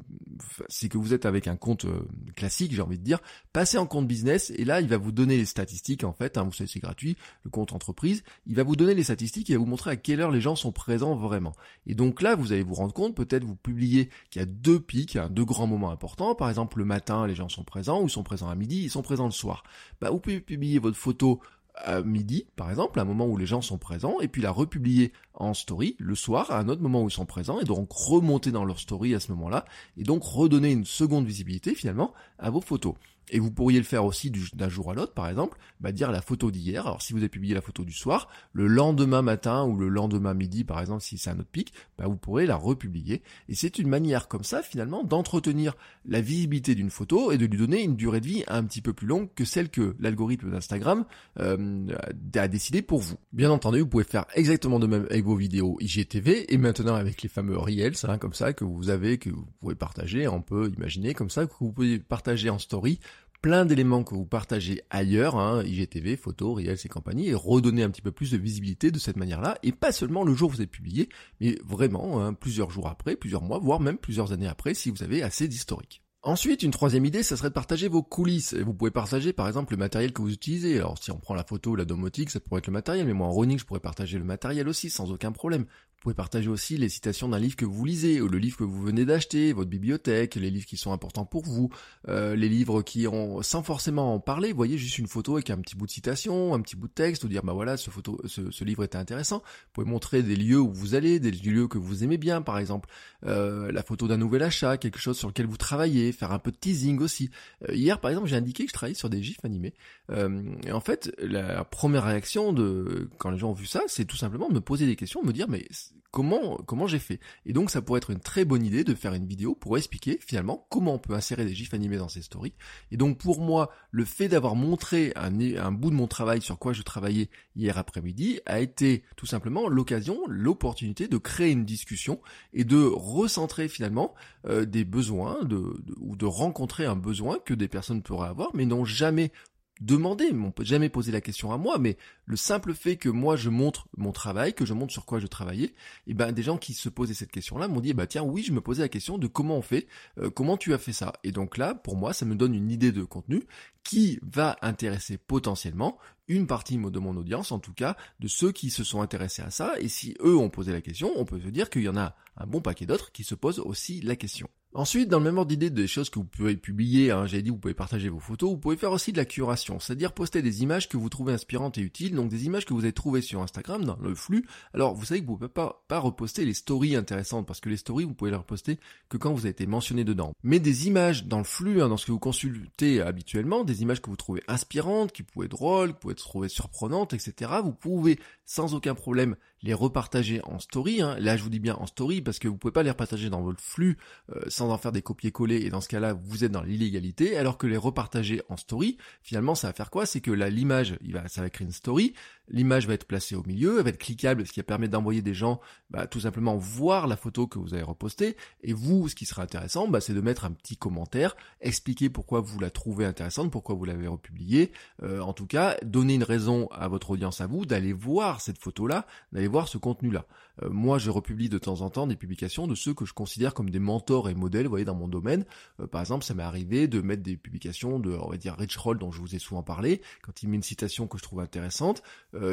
c'est 0.68 0.88
que 0.88 0.98
vous 0.98 1.14
êtes 1.14 1.26
avec 1.26 1.48
un 1.48 1.56
compte 1.56 1.84
euh, 1.84 2.06
classique, 2.36 2.72
j'ai 2.72 2.82
envie 2.82 2.98
de 2.98 3.04
dire, 3.04 3.20
passez 3.52 3.78
en 3.78 3.86
compte 3.86 4.06
business 4.06 4.50
et 4.50 4.64
là, 4.64 4.80
il 4.80 4.88
va 4.88 4.96
vous 4.96 5.12
donner 5.12 5.36
les 5.36 5.44
statistiques 5.44 6.04
en 6.04 6.12
fait. 6.12 6.38
Hein, 6.38 6.44
vous 6.44 6.52
savez, 6.52 6.70
c'est 6.72 6.80
gratuit, 6.80 7.16
le 7.42 7.50
compte 7.50 7.72
entreprise. 7.72 8.22
Il 8.46 8.56
va 8.56 8.62
vous 8.62 8.76
donner 8.76 8.94
les 8.94 9.04
statistiques 9.04 9.50
et 9.50 9.54
va 9.54 9.58
vous 9.58 9.66
montrer 9.66 9.90
à 9.90 9.96
quelle 9.96 10.20
heure 10.20 10.30
les 10.30 10.40
gens 10.40 10.47
sont 10.56 10.72
présent 10.72 11.14
vraiment. 11.14 11.52
Et 11.86 11.94
donc 11.94 12.22
là, 12.22 12.34
vous 12.34 12.52
allez 12.52 12.62
vous 12.62 12.74
rendre 12.74 12.92
compte, 12.92 13.14
peut-être 13.14 13.44
vous 13.44 13.56
publiez 13.56 14.08
qu'il 14.30 14.40
y 14.40 14.42
a 14.42 14.46
deux 14.46 14.80
pics, 14.80 15.16
hein, 15.16 15.28
deux 15.30 15.44
grands 15.44 15.66
moments 15.66 15.90
importants. 15.90 16.34
Par 16.34 16.48
exemple, 16.48 16.78
le 16.78 16.84
matin, 16.84 17.26
les 17.26 17.34
gens 17.34 17.48
sont 17.48 17.64
présents, 17.64 18.02
ou 18.02 18.04
ils 18.04 18.10
sont 18.10 18.22
présents 18.22 18.48
à 18.48 18.54
midi, 18.54 18.84
ils 18.84 18.90
sont 18.90 19.02
présents 19.02 19.26
le 19.26 19.32
soir. 19.32 19.62
Bah, 20.00 20.10
vous 20.10 20.20
pouvez 20.20 20.40
publier 20.40 20.78
votre 20.78 20.96
photo 20.96 21.40
à 21.74 22.02
midi, 22.02 22.46
par 22.56 22.70
exemple, 22.70 22.98
à 22.98 23.02
un 23.02 23.04
moment 23.04 23.26
où 23.26 23.36
les 23.36 23.46
gens 23.46 23.62
sont 23.62 23.78
présents, 23.78 24.20
et 24.20 24.28
puis 24.28 24.42
la 24.42 24.50
republier 24.50 25.12
en 25.34 25.54
story 25.54 25.96
le 25.98 26.14
soir, 26.14 26.50
à 26.50 26.58
un 26.58 26.68
autre 26.68 26.82
moment 26.82 27.02
où 27.02 27.08
ils 27.08 27.12
sont 27.12 27.26
présents, 27.26 27.60
et 27.60 27.64
donc 27.64 27.92
remonter 27.92 28.50
dans 28.50 28.64
leur 28.64 28.78
story 28.80 29.14
à 29.14 29.20
ce 29.20 29.30
moment-là, 29.32 29.64
et 29.96 30.02
donc 30.02 30.24
redonner 30.24 30.72
une 30.72 30.84
seconde 30.84 31.26
visibilité 31.26 31.74
finalement 31.74 32.12
à 32.38 32.50
vos 32.50 32.60
photos. 32.60 32.94
Et 33.30 33.38
vous 33.38 33.50
pourriez 33.50 33.78
le 33.78 33.84
faire 33.84 34.04
aussi 34.04 34.32
d'un 34.54 34.68
jour 34.68 34.90
à 34.90 34.94
l'autre, 34.94 35.12
par 35.12 35.28
exemple, 35.28 35.58
bah 35.80 35.92
dire 35.92 36.10
la 36.10 36.22
photo 36.22 36.50
d'hier. 36.50 36.86
Alors 36.86 37.02
si 37.02 37.12
vous 37.12 37.18
avez 37.18 37.28
publié 37.28 37.54
la 37.54 37.60
photo 37.60 37.84
du 37.84 37.92
soir, 37.92 38.28
le 38.52 38.66
lendemain 38.66 39.22
matin 39.22 39.64
ou 39.64 39.76
le 39.76 39.88
lendemain 39.88 40.34
midi, 40.34 40.64
par 40.64 40.80
exemple, 40.80 41.02
si 41.02 41.18
c'est 41.18 41.30
un 41.30 41.38
autre 41.38 41.48
pic, 41.50 41.72
bah 41.98 42.06
vous 42.06 42.16
pourrez 42.16 42.46
la 42.46 42.56
republier. 42.56 43.22
Et 43.48 43.54
c'est 43.54 43.78
une 43.78 43.88
manière 43.88 44.28
comme 44.28 44.44
ça, 44.44 44.62
finalement, 44.62 45.04
d'entretenir 45.04 45.74
la 46.06 46.20
visibilité 46.20 46.74
d'une 46.74 46.90
photo 46.90 47.32
et 47.32 47.38
de 47.38 47.46
lui 47.46 47.58
donner 47.58 47.82
une 47.82 47.96
durée 47.96 48.20
de 48.20 48.26
vie 48.26 48.44
un 48.48 48.64
petit 48.64 48.80
peu 48.80 48.92
plus 48.92 49.06
longue 49.06 49.28
que 49.34 49.44
celle 49.44 49.68
que 49.68 49.96
l'algorithme 50.00 50.50
d'Instagram 50.50 51.04
euh, 51.38 51.86
a 52.34 52.48
décidé 52.48 52.82
pour 52.82 53.00
vous. 53.00 53.16
Bien 53.32 53.50
entendu, 53.50 53.80
vous 53.80 53.86
pouvez 53.86 54.04
faire 54.04 54.26
exactement 54.34 54.78
de 54.78 54.86
même 54.86 55.06
avec 55.10 55.24
vos 55.24 55.36
vidéos 55.36 55.76
IGTV 55.80 56.52
et 56.52 56.58
maintenant 56.58 56.94
avec 56.94 57.22
les 57.22 57.28
fameux 57.28 57.56
Reels, 57.56 57.94
hein, 58.04 58.18
comme 58.18 58.34
ça, 58.34 58.52
que 58.52 58.64
vous 58.64 58.90
avez, 58.90 59.18
que 59.18 59.30
vous 59.30 59.46
pouvez 59.60 59.74
partager, 59.74 60.28
on 60.28 60.42
peut 60.42 60.70
imaginer 60.76 61.14
comme 61.14 61.30
ça, 61.30 61.46
que 61.46 61.52
vous 61.60 61.72
pouvez 61.72 61.98
partager 61.98 62.50
en 62.50 62.58
story 62.58 63.00
plein 63.40 63.64
d'éléments 63.64 64.04
que 64.04 64.14
vous 64.14 64.26
partagez 64.26 64.82
ailleurs, 64.90 65.36
hein, 65.36 65.62
IGTV, 65.64 66.16
photos, 66.16 66.56
Reels 66.56 66.78
et 66.84 66.88
compagnie, 66.88 67.28
et 67.28 67.34
redonner 67.34 67.82
un 67.82 67.90
petit 67.90 68.02
peu 68.02 68.12
plus 68.12 68.30
de 68.32 68.36
visibilité 68.36 68.90
de 68.90 68.98
cette 68.98 69.16
manière-là, 69.16 69.58
et 69.62 69.72
pas 69.72 69.92
seulement 69.92 70.24
le 70.24 70.34
jour 70.34 70.48
où 70.48 70.52
vous 70.52 70.60
avez 70.60 70.66
publié, 70.66 71.08
mais 71.40 71.58
vraiment 71.64 72.20
hein, 72.20 72.34
plusieurs 72.34 72.70
jours 72.70 72.88
après, 72.88 73.16
plusieurs 73.16 73.42
mois, 73.42 73.58
voire 73.58 73.80
même 73.80 73.98
plusieurs 73.98 74.32
années 74.32 74.48
après, 74.48 74.74
si 74.74 74.90
vous 74.90 75.02
avez 75.02 75.22
assez 75.22 75.48
d'historique. 75.48 76.02
Ensuite, 76.22 76.64
une 76.64 76.72
troisième 76.72 77.04
idée, 77.04 77.22
ça 77.22 77.36
serait 77.36 77.48
de 77.48 77.54
partager 77.54 77.86
vos 77.86 78.02
coulisses. 78.02 78.52
Vous 78.52 78.74
pouvez 78.74 78.90
partager 78.90 79.32
par 79.32 79.46
exemple 79.46 79.72
le 79.72 79.78
matériel 79.78 80.12
que 80.12 80.20
vous 80.20 80.32
utilisez. 80.32 80.76
Alors 80.76 80.98
si 80.98 81.12
on 81.12 81.18
prend 81.18 81.34
la 81.34 81.44
photo 81.44 81.70
ou 81.70 81.76
la 81.76 81.84
domotique, 81.84 82.30
ça 82.30 82.40
pourrait 82.40 82.58
être 82.58 82.66
le 82.66 82.72
matériel, 82.72 83.06
mais 83.06 83.12
moi 83.12 83.28
en 83.28 83.32
running, 83.32 83.58
je 83.58 83.64
pourrais 83.64 83.78
partager 83.78 84.18
le 84.18 84.24
matériel 84.24 84.68
aussi 84.68 84.90
sans 84.90 85.12
aucun 85.12 85.30
problème. 85.30 85.64
Vous 85.98 86.02
pouvez 86.02 86.14
partager 86.14 86.48
aussi 86.48 86.76
les 86.76 86.88
citations 86.88 87.28
d'un 87.28 87.40
livre 87.40 87.56
que 87.56 87.64
vous 87.64 87.84
lisez, 87.84 88.20
ou 88.20 88.28
le 88.28 88.38
livre 88.38 88.56
que 88.56 88.62
vous 88.62 88.80
venez 88.80 89.04
d'acheter, 89.04 89.52
votre 89.52 89.68
bibliothèque, 89.68 90.36
les 90.36 90.48
livres 90.48 90.64
qui 90.64 90.76
sont 90.76 90.92
importants 90.92 91.24
pour 91.24 91.42
vous, 91.42 91.70
euh, 92.06 92.36
les 92.36 92.48
livres 92.48 92.82
qui 92.82 93.08
ont, 93.08 93.42
sans 93.42 93.64
forcément 93.64 94.14
en 94.14 94.20
parler, 94.20 94.52
vous 94.52 94.56
voyez 94.56 94.78
juste 94.78 94.98
une 94.98 95.08
photo 95.08 95.32
avec 95.34 95.50
un 95.50 95.58
petit 95.58 95.74
bout 95.74 95.86
de 95.86 95.90
citation, 95.90 96.54
un 96.54 96.60
petit 96.60 96.76
bout 96.76 96.86
de 96.86 96.92
texte, 96.92 97.24
ou 97.24 97.28
dire 97.28 97.42
bah 97.42 97.52
voilà, 97.52 97.76
ce, 97.76 97.90
photo, 97.90 98.16
ce, 98.26 98.64
livre 98.64 98.84
était 98.84 98.96
intéressant. 98.96 99.38
Vous 99.38 99.72
pouvez 99.72 99.90
montrer 99.90 100.22
des 100.22 100.36
lieux 100.36 100.60
où 100.60 100.70
vous 100.72 100.94
allez, 100.94 101.18
des 101.18 101.32
lieux 101.32 101.66
que 101.66 101.78
vous 101.78 102.04
aimez 102.04 102.16
bien, 102.16 102.42
par 102.42 102.60
exemple, 102.60 102.88
euh, 103.26 103.72
la 103.72 103.82
photo 103.82 104.06
d'un 104.06 104.18
nouvel 104.18 104.44
achat, 104.44 104.76
quelque 104.76 105.00
chose 105.00 105.18
sur 105.18 105.26
lequel 105.26 105.46
vous 105.46 105.56
travaillez, 105.56 106.12
faire 106.12 106.30
un 106.30 106.38
peu 106.38 106.52
de 106.52 106.58
teasing 106.58 107.00
aussi. 107.00 107.28
Euh, 107.68 107.74
hier, 107.74 108.00
par 108.00 108.12
exemple, 108.12 108.28
j'ai 108.28 108.36
indiqué 108.36 108.62
que 108.66 108.70
je 108.70 108.74
travaillais 108.74 108.94
sur 108.94 109.10
des 109.10 109.20
gifs 109.20 109.44
animés. 109.44 109.74
et 110.12 110.70
en 110.70 110.80
fait, 110.80 111.12
la 111.18 111.64
première 111.64 112.04
réaction 112.04 112.52
de 112.52 113.10
quand 113.18 113.30
les 113.30 113.38
gens 113.38 113.50
ont 113.50 113.54
vu 113.54 113.66
ça, 113.66 113.82
c'est 113.88 114.04
tout 114.04 114.16
simplement 114.16 114.48
de 114.48 114.54
me 114.54 114.60
poser 114.60 114.86
des 114.86 114.94
questions, 114.94 115.22
de 115.22 115.26
me 115.26 115.32
dire 115.32 115.48
mais 115.48 115.66
comment 116.10 116.56
comment 116.66 116.86
j'ai 116.86 116.98
fait. 116.98 117.20
Et 117.46 117.52
donc 117.52 117.70
ça 117.70 117.82
pourrait 117.82 117.98
être 117.98 118.10
une 118.10 118.20
très 118.20 118.44
bonne 118.44 118.64
idée 118.64 118.84
de 118.84 118.94
faire 118.94 119.14
une 119.14 119.26
vidéo 119.26 119.54
pour 119.54 119.76
expliquer 119.76 120.18
finalement 120.20 120.66
comment 120.70 120.94
on 120.94 120.98
peut 120.98 121.14
insérer 121.14 121.44
des 121.44 121.54
gifs 121.54 121.74
animés 121.74 121.98
dans 121.98 122.08
ces 122.08 122.22
stories. 122.22 122.54
Et 122.90 122.96
donc 122.96 123.18
pour 123.18 123.40
moi, 123.40 123.70
le 123.90 124.04
fait 124.04 124.28
d'avoir 124.28 124.56
montré 124.56 125.12
un, 125.16 125.38
un 125.56 125.72
bout 125.72 125.90
de 125.90 125.96
mon 125.96 126.06
travail 126.06 126.40
sur 126.40 126.58
quoi 126.58 126.72
je 126.72 126.82
travaillais 126.82 127.28
hier 127.56 127.76
après-midi 127.76 128.40
a 128.46 128.60
été 128.60 129.04
tout 129.16 129.26
simplement 129.26 129.68
l'occasion, 129.68 130.18
l'opportunité 130.28 131.08
de 131.08 131.18
créer 131.18 131.50
une 131.50 131.64
discussion 131.64 132.20
et 132.52 132.64
de 132.64 132.82
recentrer 132.82 133.68
finalement 133.68 134.14
euh, 134.46 134.64
des 134.64 134.84
besoins 134.84 135.44
de, 135.44 135.82
ou 135.98 136.16
de 136.16 136.26
rencontrer 136.26 136.86
un 136.86 136.96
besoin 136.96 137.38
que 137.44 137.54
des 137.54 137.68
personnes 137.68 138.02
pourraient 138.02 138.28
avoir 138.28 138.50
mais 138.54 138.64
n'ont 138.64 138.84
jamais 138.84 139.32
demander, 139.80 140.32
on 140.32 140.50
peut 140.50 140.64
jamais 140.64 140.88
poser 140.88 141.12
la 141.12 141.20
question 141.20 141.52
à 141.52 141.58
moi, 141.58 141.78
mais 141.78 141.96
le 142.26 142.36
simple 142.36 142.74
fait 142.74 142.96
que 142.96 143.08
moi 143.08 143.36
je 143.36 143.50
montre 143.50 143.88
mon 143.96 144.12
travail, 144.12 144.54
que 144.54 144.64
je 144.64 144.74
montre 144.74 144.92
sur 144.92 145.04
quoi 145.06 145.18
je 145.18 145.26
travaillais, 145.26 145.66
et 145.66 145.74
eh 146.08 146.14
ben 146.14 146.32
des 146.32 146.42
gens 146.42 146.58
qui 146.58 146.74
se 146.74 146.88
posaient 146.88 147.14
cette 147.14 147.32
question-là 147.32 147.68
m'ont 147.68 147.80
dit 147.80 147.94
bah 147.94 148.06
tiens 148.06 148.22
oui 148.22 148.42
je 148.42 148.52
me 148.52 148.60
posais 148.60 148.82
la 148.82 148.88
question 148.88 149.18
de 149.18 149.26
comment 149.26 149.56
on 149.56 149.62
fait, 149.62 149.86
euh, 150.18 150.30
comment 150.30 150.56
tu 150.56 150.74
as 150.74 150.78
fait 150.78 150.92
ça. 150.92 151.12
Et 151.24 151.32
donc 151.32 151.56
là 151.56 151.74
pour 151.74 151.96
moi 151.96 152.12
ça 152.12 152.24
me 152.24 152.34
donne 152.34 152.54
une 152.54 152.70
idée 152.70 152.92
de 152.92 153.04
contenu 153.04 153.44
qui 153.84 154.18
va 154.22 154.56
intéresser 154.62 155.16
potentiellement 155.16 155.98
une 156.28 156.46
partie 156.46 156.76
de 156.76 156.98
mon 156.98 157.16
audience, 157.16 157.52
en 157.52 157.58
tout 157.58 157.72
cas, 157.72 157.96
de 158.20 158.28
ceux 158.28 158.52
qui 158.52 158.70
se 158.70 158.84
sont 158.84 159.00
intéressés 159.00 159.42
à 159.42 159.50
ça. 159.50 159.74
Et 159.80 159.88
si 159.88 160.14
eux 160.20 160.36
ont 160.36 160.50
posé 160.50 160.72
la 160.72 160.82
question, 160.82 161.10
on 161.16 161.24
peut 161.24 161.40
se 161.40 161.48
dire 161.48 161.70
qu'il 161.70 161.82
y 161.82 161.88
en 161.88 161.96
a 161.96 162.14
un 162.36 162.46
bon 162.46 162.60
paquet 162.60 162.84
d'autres 162.84 163.12
qui 163.12 163.24
se 163.24 163.34
posent 163.34 163.60
aussi 163.60 164.02
la 164.02 164.14
question. 164.14 164.48
Ensuite, 164.74 165.08
dans 165.08 165.18
le 165.18 165.24
même 165.24 165.38
ordre 165.38 165.48
d'idée 165.48 165.70
des 165.70 165.86
choses 165.86 166.10
que 166.10 166.18
vous 166.18 166.26
pouvez 166.26 166.54
publier, 166.54 167.10
hein, 167.10 167.24
j'ai 167.24 167.40
dit 167.40 167.48
vous 167.48 167.56
pouvez 167.56 167.72
partager 167.72 168.10
vos 168.10 168.20
photos, 168.20 168.50
vous 168.50 168.58
pouvez 168.58 168.76
faire 168.76 168.92
aussi 168.92 169.12
de 169.12 169.16
la 169.16 169.24
curation, 169.24 169.80
c'est-à-dire 169.80 170.12
poster 170.12 170.42
des 170.42 170.62
images 170.62 170.90
que 170.90 170.98
vous 170.98 171.08
trouvez 171.08 171.32
inspirantes 171.32 171.78
et 171.78 171.80
utiles, 171.80 172.14
donc 172.14 172.28
des 172.28 172.44
images 172.44 172.66
que 172.66 172.74
vous 172.74 172.84
avez 172.84 172.92
trouvées 172.92 173.22
sur 173.22 173.40
Instagram 173.40 173.82
dans 173.82 173.96
le 173.96 174.14
flux. 174.14 174.46
Alors 174.74 174.94
vous 174.94 175.06
savez 175.06 175.22
que 175.22 175.26
vous 175.26 175.32
ne 175.32 175.38
pouvez 175.38 175.48
pas, 175.48 175.84
pas 175.88 175.98
reposter 175.98 176.44
les 176.44 176.52
stories 176.52 176.96
intéressantes, 176.96 177.46
parce 177.46 177.60
que 177.60 177.70
les 177.70 177.78
stories 177.78 178.04
vous 178.04 178.12
pouvez 178.12 178.30
les 178.30 178.36
reposter 178.36 178.78
que 179.08 179.16
quand 179.16 179.32
vous 179.32 179.40
avez 179.40 179.50
été 179.50 179.66
mentionné 179.66 180.04
dedans. 180.04 180.34
Mais 180.42 180.60
des 180.60 180.86
images 180.86 181.24
dans 181.24 181.38
le 181.38 181.44
flux, 181.44 181.80
hein, 181.80 181.88
dans 181.88 181.96
ce 181.96 182.04
que 182.04 182.12
vous 182.12 182.18
consultez 182.18 183.00
habituellement, 183.00 183.64
des 183.64 183.80
images 183.80 184.02
que 184.02 184.10
vous 184.10 184.16
trouvez 184.16 184.42
inspirantes, 184.48 185.12
qui 185.12 185.22
pouvaient 185.22 185.46
être 185.46 185.52
drôles, 185.52 185.94
qui 185.94 186.00
pouvaient 186.00 186.12
être 186.12 186.18
trouvées 186.18 186.50
surprenantes, 186.50 187.14
etc. 187.14 187.52
Vous 187.64 187.72
pouvez 187.72 188.18
sans 188.44 188.74
aucun 188.74 188.94
problème 188.94 189.34
les 189.62 189.74
repartager 189.74 190.40
en 190.44 190.58
story. 190.58 191.02
Hein. 191.02 191.16
Là, 191.18 191.36
je 191.36 191.42
vous 191.42 191.50
dis 191.50 191.58
bien 191.58 191.74
en 191.76 191.86
story 191.86 192.20
parce 192.22 192.38
que 192.38 192.48
vous 192.48 192.56
pouvez 192.56 192.72
pas 192.72 192.82
les 192.82 192.90
repartager 192.90 193.30
dans 193.30 193.42
votre 193.42 193.60
flux 193.60 193.98
euh, 194.30 194.40
sans 194.48 194.70
en 194.70 194.78
faire 194.78 194.92
des 194.92 195.02
copier-coller. 195.02 195.56
Et 195.56 195.70
dans 195.70 195.80
ce 195.80 195.88
cas-là, 195.88 196.14
vous 196.14 196.44
êtes 196.44 196.52
dans 196.52 196.62
l'illégalité. 196.62 197.36
Alors 197.36 197.58
que 197.58 197.66
les 197.66 197.76
repartager 197.76 198.42
en 198.48 198.56
story, 198.56 198.96
finalement, 199.22 199.54
ça 199.54 199.68
va 199.68 199.72
faire 199.72 199.90
quoi? 199.90 200.06
C'est 200.06 200.20
que 200.20 200.30
là, 200.30 200.50
l'image, 200.50 200.96
ça 201.26 201.42
va 201.42 201.50
créer 201.50 201.66
une 201.66 201.72
story. 201.72 202.14
L'image 202.50 202.86
va 202.86 202.94
être 202.94 203.06
placée 203.06 203.34
au 203.34 203.42
milieu, 203.44 203.78
elle 203.78 203.84
va 203.84 203.90
être 203.90 203.98
cliquable, 203.98 204.46
ce 204.46 204.52
qui 204.52 204.62
permet 204.62 204.88
d'envoyer 204.88 205.22
des 205.22 205.34
gens, 205.34 205.60
bah, 205.90 206.06
tout 206.06 206.20
simplement 206.20 206.56
voir 206.56 207.06
la 207.06 207.16
photo 207.16 207.46
que 207.46 207.58
vous 207.58 207.74
avez 207.74 207.82
repostée. 207.82 208.36
Et 208.62 208.72
vous, 208.72 209.08
ce 209.08 209.14
qui 209.14 209.26
sera 209.26 209.42
intéressant, 209.42 209.88
bah, 209.88 210.00
c'est 210.00 210.14
de 210.14 210.20
mettre 210.20 210.44
un 210.44 210.52
petit 210.52 210.76
commentaire, 210.76 211.36
expliquer 211.60 212.10
pourquoi 212.10 212.40
vous 212.40 212.58
la 212.60 212.70
trouvez 212.70 213.04
intéressante, 213.04 213.50
pourquoi 213.50 213.74
vous 213.74 213.84
l'avez 213.84 214.06
republiée. 214.06 214.70
Euh, 215.02 215.20
en 215.20 215.32
tout 215.32 215.46
cas, 215.46 215.76
donner 215.82 216.14
une 216.14 216.22
raison 216.22 216.68
à 216.68 216.88
votre 216.88 217.10
audience, 217.10 217.40
à 217.40 217.46
vous, 217.46 217.66
d'aller 217.66 217.92
voir 217.92 218.40
cette 218.40 218.58
photo-là, 218.58 219.06
d'aller 219.32 219.48
voir 219.48 219.68
ce 219.68 219.78
contenu-là. 219.78 220.26
Euh, 220.62 220.70
moi, 220.70 220.98
je 220.98 221.10
republie 221.10 221.48
de 221.48 221.58
temps 221.58 221.80
en 221.80 221.90
temps 221.90 222.06
des 222.06 222.16
publications 222.16 222.66
de 222.66 222.74
ceux 222.74 222.94
que 222.94 223.04
je 223.04 223.12
considère 223.12 223.54
comme 223.54 223.70
des 223.70 223.78
mentors 223.78 224.28
et 224.28 224.34
modèles, 224.34 224.64
vous 224.64 224.70
voyez, 224.70 224.84
dans 224.84 224.94
mon 224.94 225.08
domaine. 225.08 225.44
Euh, 225.80 225.86
par 225.86 226.00
exemple, 226.00 226.24
ça 226.24 226.34
m'est 226.34 226.42
arrivé 226.42 226.88
de 226.88 227.00
mettre 227.00 227.22
des 227.22 227.36
publications 227.36 227.98
de, 227.98 228.10
on 228.10 228.30
va 228.30 228.36
dire, 228.36 228.56
Rich 228.56 228.76
Roll, 228.76 228.98
dont 228.98 229.12
je 229.12 229.20
vous 229.20 229.34
ai 229.34 229.38
souvent 229.38 229.62
parlé, 229.62 230.02
quand 230.22 230.42
il 230.42 230.48
met 230.48 230.56
une 230.56 230.62
citation 230.62 231.06
que 231.06 231.18
je 231.18 231.22
trouve 231.22 231.40
intéressante, 231.40 232.02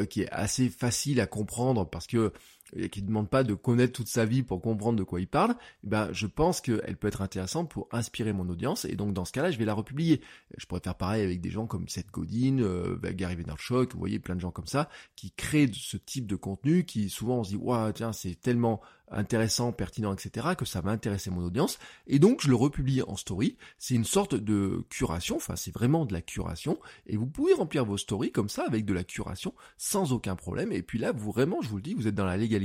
qui 0.08 0.22
est 0.22 0.30
assez 0.30 0.68
facile 0.68 1.20
à 1.20 1.26
comprendre 1.26 1.88
parce 1.88 2.06
que 2.06 2.32
et 2.74 2.88
qui 2.88 3.02
ne 3.02 3.08
demande 3.08 3.28
pas 3.28 3.44
de 3.44 3.54
connaître 3.54 3.92
toute 3.92 4.08
sa 4.08 4.24
vie 4.24 4.42
pour 4.42 4.60
comprendre 4.60 4.98
de 4.98 5.04
quoi 5.04 5.20
il 5.20 5.28
parle, 5.28 5.54
eh 5.84 5.88
ben 5.88 6.08
je 6.12 6.26
pense 6.26 6.60
qu'elle 6.60 6.96
peut 6.96 7.08
être 7.08 7.22
intéressante 7.22 7.70
pour 7.70 7.88
inspirer 7.92 8.32
mon 8.32 8.48
audience 8.48 8.84
et 8.84 8.96
donc 8.96 9.12
dans 9.12 9.24
ce 9.24 9.32
cas-là 9.32 9.50
je 9.50 9.58
vais 9.58 9.64
la 9.64 9.74
republier. 9.74 10.20
Je 10.56 10.66
pourrais 10.66 10.80
faire 10.80 10.96
pareil 10.96 11.22
avec 11.22 11.40
des 11.40 11.50
gens 11.50 11.66
comme 11.66 11.88
Seth 11.88 12.10
Godin, 12.10 12.58
euh, 12.58 12.98
Gary 13.12 13.36
Vaynerchuk, 13.36 13.92
vous 13.92 13.98
voyez 13.98 14.18
plein 14.18 14.34
de 14.34 14.40
gens 14.40 14.50
comme 14.50 14.66
ça 14.66 14.88
qui 15.14 15.30
créent 15.30 15.70
ce 15.72 15.96
type 15.96 16.26
de 16.26 16.36
contenu 16.36 16.84
qui 16.84 17.08
souvent 17.08 17.38
on 17.38 17.44
se 17.44 17.50
dit 17.50 17.56
waouh 17.56 17.92
tiens 17.92 18.12
c'est 18.12 18.40
tellement 18.40 18.80
intéressant, 19.10 19.72
pertinent, 19.72 20.12
etc., 20.12 20.48
que 20.58 20.64
ça 20.64 20.80
va 20.80 20.90
intéresser 20.90 21.30
mon 21.30 21.44
audience, 21.44 21.78
et 22.06 22.18
donc 22.18 22.40
je 22.42 22.48
le 22.48 22.56
republie 22.56 23.02
en 23.02 23.16
story. 23.16 23.56
C'est 23.78 23.94
une 23.94 24.04
sorte 24.04 24.34
de 24.34 24.84
curation, 24.90 25.36
enfin 25.36 25.56
c'est 25.56 25.72
vraiment 25.72 26.06
de 26.06 26.12
la 26.12 26.22
curation, 26.22 26.78
et 27.06 27.16
vous 27.16 27.26
pouvez 27.26 27.52
remplir 27.52 27.84
vos 27.84 27.96
stories 27.96 28.32
comme 28.32 28.48
ça 28.48 28.64
avec 28.66 28.84
de 28.84 28.94
la 28.94 29.04
curation 29.04 29.54
sans 29.76 30.12
aucun 30.12 30.36
problème. 30.36 30.72
Et 30.72 30.82
puis 30.82 30.98
là, 30.98 31.12
vous 31.12 31.30
vraiment, 31.30 31.60
je 31.62 31.68
vous 31.68 31.76
le 31.76 31.82
dis, 31.82 31.94
vous 31.94 32.08
êtes 32.08 32.14
dans 32.14 32.24
la 32.24 32.36
légalité, 32.36 32.55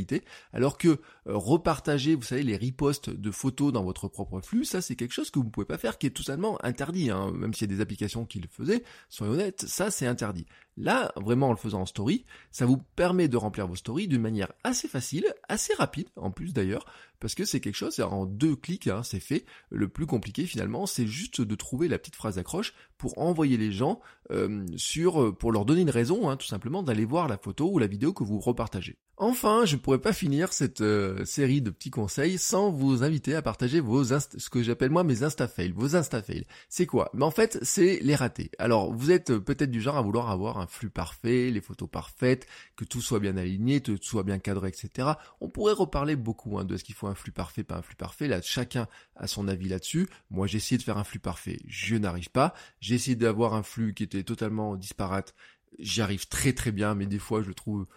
alors 0.54 0.78
que 0.78 0.88
euh, 0.88 0.98
repartager, 1.26 2.16
vous 2.16 2.24
savez, 2.24 2.44
les 2.44 2.58
reposts 2.58 3.10
de 3.10 3.32
photos 3.32 3.72
dans 3.72 3.84
votre 3.84 4.08
propre 4.08 4.42
flux, 4.42 4.66
ça 4.66 4.82
c'est 4.82 4.96
quelque 4.96 5.14
chose 5.14 5.30
que 5.32 5.40
vous 5.40 5.46
ne 5.46 5.50
pouvez 5.50 5.66
pas 5.66 5.78
faire, 5.78 5.98
qui 5.98 6.08
est 6.08 6.12
tout 6.12 6.24
simplement 6.24 6.64
interdit, 6.64 7.10
hein. 7.10 7.32
même 7.32 7.54
s'il 7.54 7.70
y 7.70 7.74
a 7.74 7.76
des 7.76 7.82
applications 7.82 8.26
qui 8.26 8.40
le 8.40 8.48
faisaient, 8.50 8.84
soyez 9.10 9.34
honnêtes, 9.34 9.66
ça 9.68 9.92
c'est 9.92 10.08
interdit. 10.08 10.46
Là, 10.78 11.12
vraiment 11.16 11.50
en 11.50 11.51
le 11.51 11.58
faisant 11.58 11.82
en 11.82 11.86
story, 11.86 12.25
ça 12.51 12.66
vous 12.66 12.78
permet 12.96 13.28
de 13.28 13.38
remplir 13.38 13.68
vos 13.68 13.75
stories 13.75 14.08
d'une 14.08 14.22
manière 14.22 14.51
assez 14.63 14.88
facile, 14.88 15.25
assez 15.50 15.74
rapide 15.74 16.08
en 16.16 16.32
plus 16.32 16.54
d'ailleurs, 16.54 16.86
parce 17.20 17.36
que 17.36 17.46
c'est 17.46 17.60
quelque 17.60 17.75
chose, 17.75 18.00
en 18.00 18.25
deux 18.25 18.56
clics, 18.56 18.88
hein, 18.88 19.04
c'est 19.04 19.20
fait. 19.20 19.46
Le 19.70 19.88
plus 19.88 20.08
compliqué 20.08 20.46
finalement, 20.46 20.86
c'est 20.88 21.06
juste 21.08 21.42
de 21.42 21.56
trouver 21.56 21.88
la 21.88 22.00
petite 22.00 22.16
phrase 22.16 22.36
d'accroche 22.36 22.74
pour 22.98 23.18
envoyer 23.18 23.58
les 23.58 23.72
gens 23.72 24.00
euh, 24.32 24.66
sur, 24.75 25.22
euh, 25.22 25.32
pour 25.32 25.51
leur 25.51 25.66
donner 25.66 25.82
une 25.82 25.90
raison, 25.90 26.30
hein, 26.30 26.38
tout 26.38 26.48
simplement 26.48 26.84
d'aller 26.84 27.06
voir 27.06 27.28
la 27.28 27.38
photo 27.38 27.70
ou 27.72 27.80
la 27.80 27.88
vidéo 27.88 28.13
que 28.13 28.24
vous 28.24 28.40
repartagez. 28.40 28.98
Enfin, 29.18 29.66
je 29.66 29.75
ne 29.75 29.82
pourrais 29.82 30.00
pas 30.00 30.13
finir 30.13 30.54
cette 30.54 30.82
euh, 30.82 31.25
série 31.25 31.62
de 31.62 31.70
petits 31.70 31.92
conseils 31.92 32.40
sans 32.40 32.72
vous 32.72 33.04
inviter 33.04 33.36
à 33.36 33.42
partager 33.42 33.80
vos 33.80 34.04
ce 34.04 34.50
que 34.50 34.63
j'appelle 34.63 34.90
moi 34.90 35.04
mes 35.04 35.22
insta 35.22 35.48
fails, 35.48 35.74
vos 35.74 35.96
insta 35.96 36.24
fails. 36.24 36.46
C'est 36.70 36.88
quoi? 36.88 37.12
Mais 37.13 37.25
en 37.25 37.32
fait, 37.32 37.60
c'est 37.62 38.00
les 38.01 38.16
ratés. 38.16 38.50
Alors, 38.58 38.94
vous 38.94 39.12
êtes 39.12 39.38
peut-être 39.38 39.70
du 39.70 39.82
genre 39.82 39.98
à 39.98 40.01
vouloir 40.01 40.32
avoir 40.32 40.58
un 40.62 40.68
flux 40.68 40.89
parfait, 40.89 41.51
les 41.51 41.62
photos 41.62 41.89
parfaites, 41.89 42.48
que 42.75 42.86
tout 42.86 43.01
soit 43.01 43.20
bien 43.20 43.38
aligné, 43.38 43.82
que 43.82 43.91
tout 43.94 44.03
soit 44.03 44.24
bien 44.24 44.39
cadré, 44.39 44.70
etc. 44.70 45.10
On 45.39 45.50
pourrait 45.50 45.74
reparler 45.74 46.15
beaucoup 46.15 46.58
hein, 46.58 46.65
de 46.65 46.77
ce 46.77 46.84
qu'il 46.84 46.96
faut 46.96 47.08
un 47.08 47.15
flux 47.15 47.32
parfait, 47.32 47.63
pas 47.63 47.77
un 47.77 47.82
flux 47.82 47.96
parfait. 47.96 48.27
Là, 48.27 48.41
chacun 48.41 48.88
a 49.15 49.27
son 49.27 49.48
avis 49.48 49.70
là-dessus. 49.70 50.07
Moi, 50.29 50.48
j'ai 50.48 50.57
essayé 50.57 50.77
de 50.77 50.83
faire 50.83 50.98
un 50.98 51.03
flux 51.03 51.20
parfait, 51.20 51.59
je 51.68 51.96
n'arrive 51.96 52.29
pas. 52.29 52.53
J'ai 52.79 52.96
essayé 52.96 53.16
d'avoir 53.16 53.53
un 53.53 53.64
flux 53.64 53.94
qui 53.94 54.03
était 54.03 54.24
totalement 54.24 54.75
disparate. 54.75 55.36
J'y 55.79 56.01
arrive 56.01 56.27
très 56.27 56.53
très 56.53 56.72
bien, 56.72 56.96
mais 56.96 57.05
des 57.05 57.20
fois, 57.20 57.42
je 57.42 57.48
le 57.48 57.53
trouve 57.53 57.88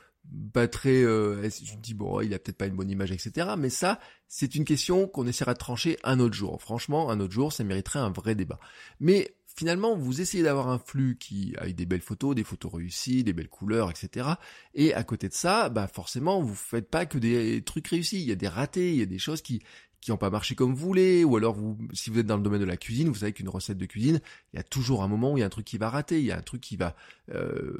pas 0.52 0.68
très 0.68 1.02
euh, 1.02 1.48
je 1.50 1.74
me 1.74 1.80
dis 1.80 1.94
bon 1.94 2.20
il 2.20 2.32
a 2.32 2.38
peut-être 2.38 2.56
pas 2.56 2.66
une 2.66 2.76
bonne 2.76 2.90
image 2.90 3.12
etc 3.12 3.48
mais 3.58 3.68
ça 3.68 4.00
c'est 4.26 4.54
une 4.54 4.64
question 4.64 5.06
qu'on 5.06 5.26
essaiera 5.26 5.52
de 5.52 5.58
trancher 5.58 5.98
un 6.02 6.18
autre 6.18 6.34
jour 6.34 6.60
franchement 6.60 7.10
un 7.10 7.20
autre 7.20 7.32
jour 7.32 7.52
ça 7.52 7.62
mériterait 7.62 7.98
un 7.98 8.10
vrai 8.10 8.34
débat 8.34 8.58
mais 9.00 9.36
finalement 9.54 9.96
vous 9.96 10.20
essayez 10.20 10.42
d'avoir 10.42 10.68
un 10.68 10.78
flux 10.78 11.16
qui 11.18 11.54
avec 11.58 11.76
des 11.76 11.86
belles 11.86 12.00
photos 12.00 12.34
des 12.34 12.44
photos 12.44 12.74
réussies 12.74 13.24
des 13.24 13.32
belles 13.32 13.48
couleurs 13.48 13.90
etc 13.90 14.28
et 14.74 14.92
à 14.94 15.04
côté 15.04 15.28
de 15.28 15.34
ça 15.34 15.68
bah 15.68 15.86
forcément 15.86 16.42
vous 16.42 16.54
faites 16.54 16.90
pas 16.90 17.06
que 17.06 17.18
des 17.18 17.62
trucs 17.62 17.88
réussis. 17.88 18.20
Il 18.20 18.28
y 18.28 18.32
a 18.32 18.36
des 18.36 18.48
ratés 18.48 18.92
il 18.92 18.98
y 18.98 19.02
a 19.02 19.06
des 19.06 19.18
choses 19.18 19.42
qui 19.42 19.62
qui 20.04 20.10
n'ont 20.10 20.18
pas 20.18 20.28
marché 20.28 20.54
comme 20.54 20.74
vous 20.74 20.86
voulez, 20.86 21.24
ou 21.24 21.34
alors 21.38 21.54
vous, 21.54 21.78
si 21.94 22.10
vous 22.10 22.18
êtes 22.18 22.26
dans 22.26 22.36
le 22.36 22.42
domaine 22.42 22.60
de 22.60 22.66
la 22.66 22.76
cuisine, 22.76 23.08
vous 23.08 23.14
savez 23.14 23.32
qu'une 23.32 23.48
recette 23.48 23.78
de 23.78 23.86
cuisine, 23.86 24.20
il 24.52 24.58
y 24.58 24.60
a 24.60 24.62
toujours 24.62 25.02
un 25.02 25.08
moment 25.08 25.32
où 25.32 25.38
il 25.38 25.40
y 25.40 25.42
a 25.42 25.46
un 25.46 25.48
truc 25.48 25.64
qui 25.64 25.78
va 25.78 25.88
rater, 25.88 26.18
il 26.18 26.26
y 26.26 26.30
a 26.30 26.36
un 26.36 26.42
truc 26.42 26.60
qui 26.60 26.76
va, 26.76 26.94
euh, 27.32 27.72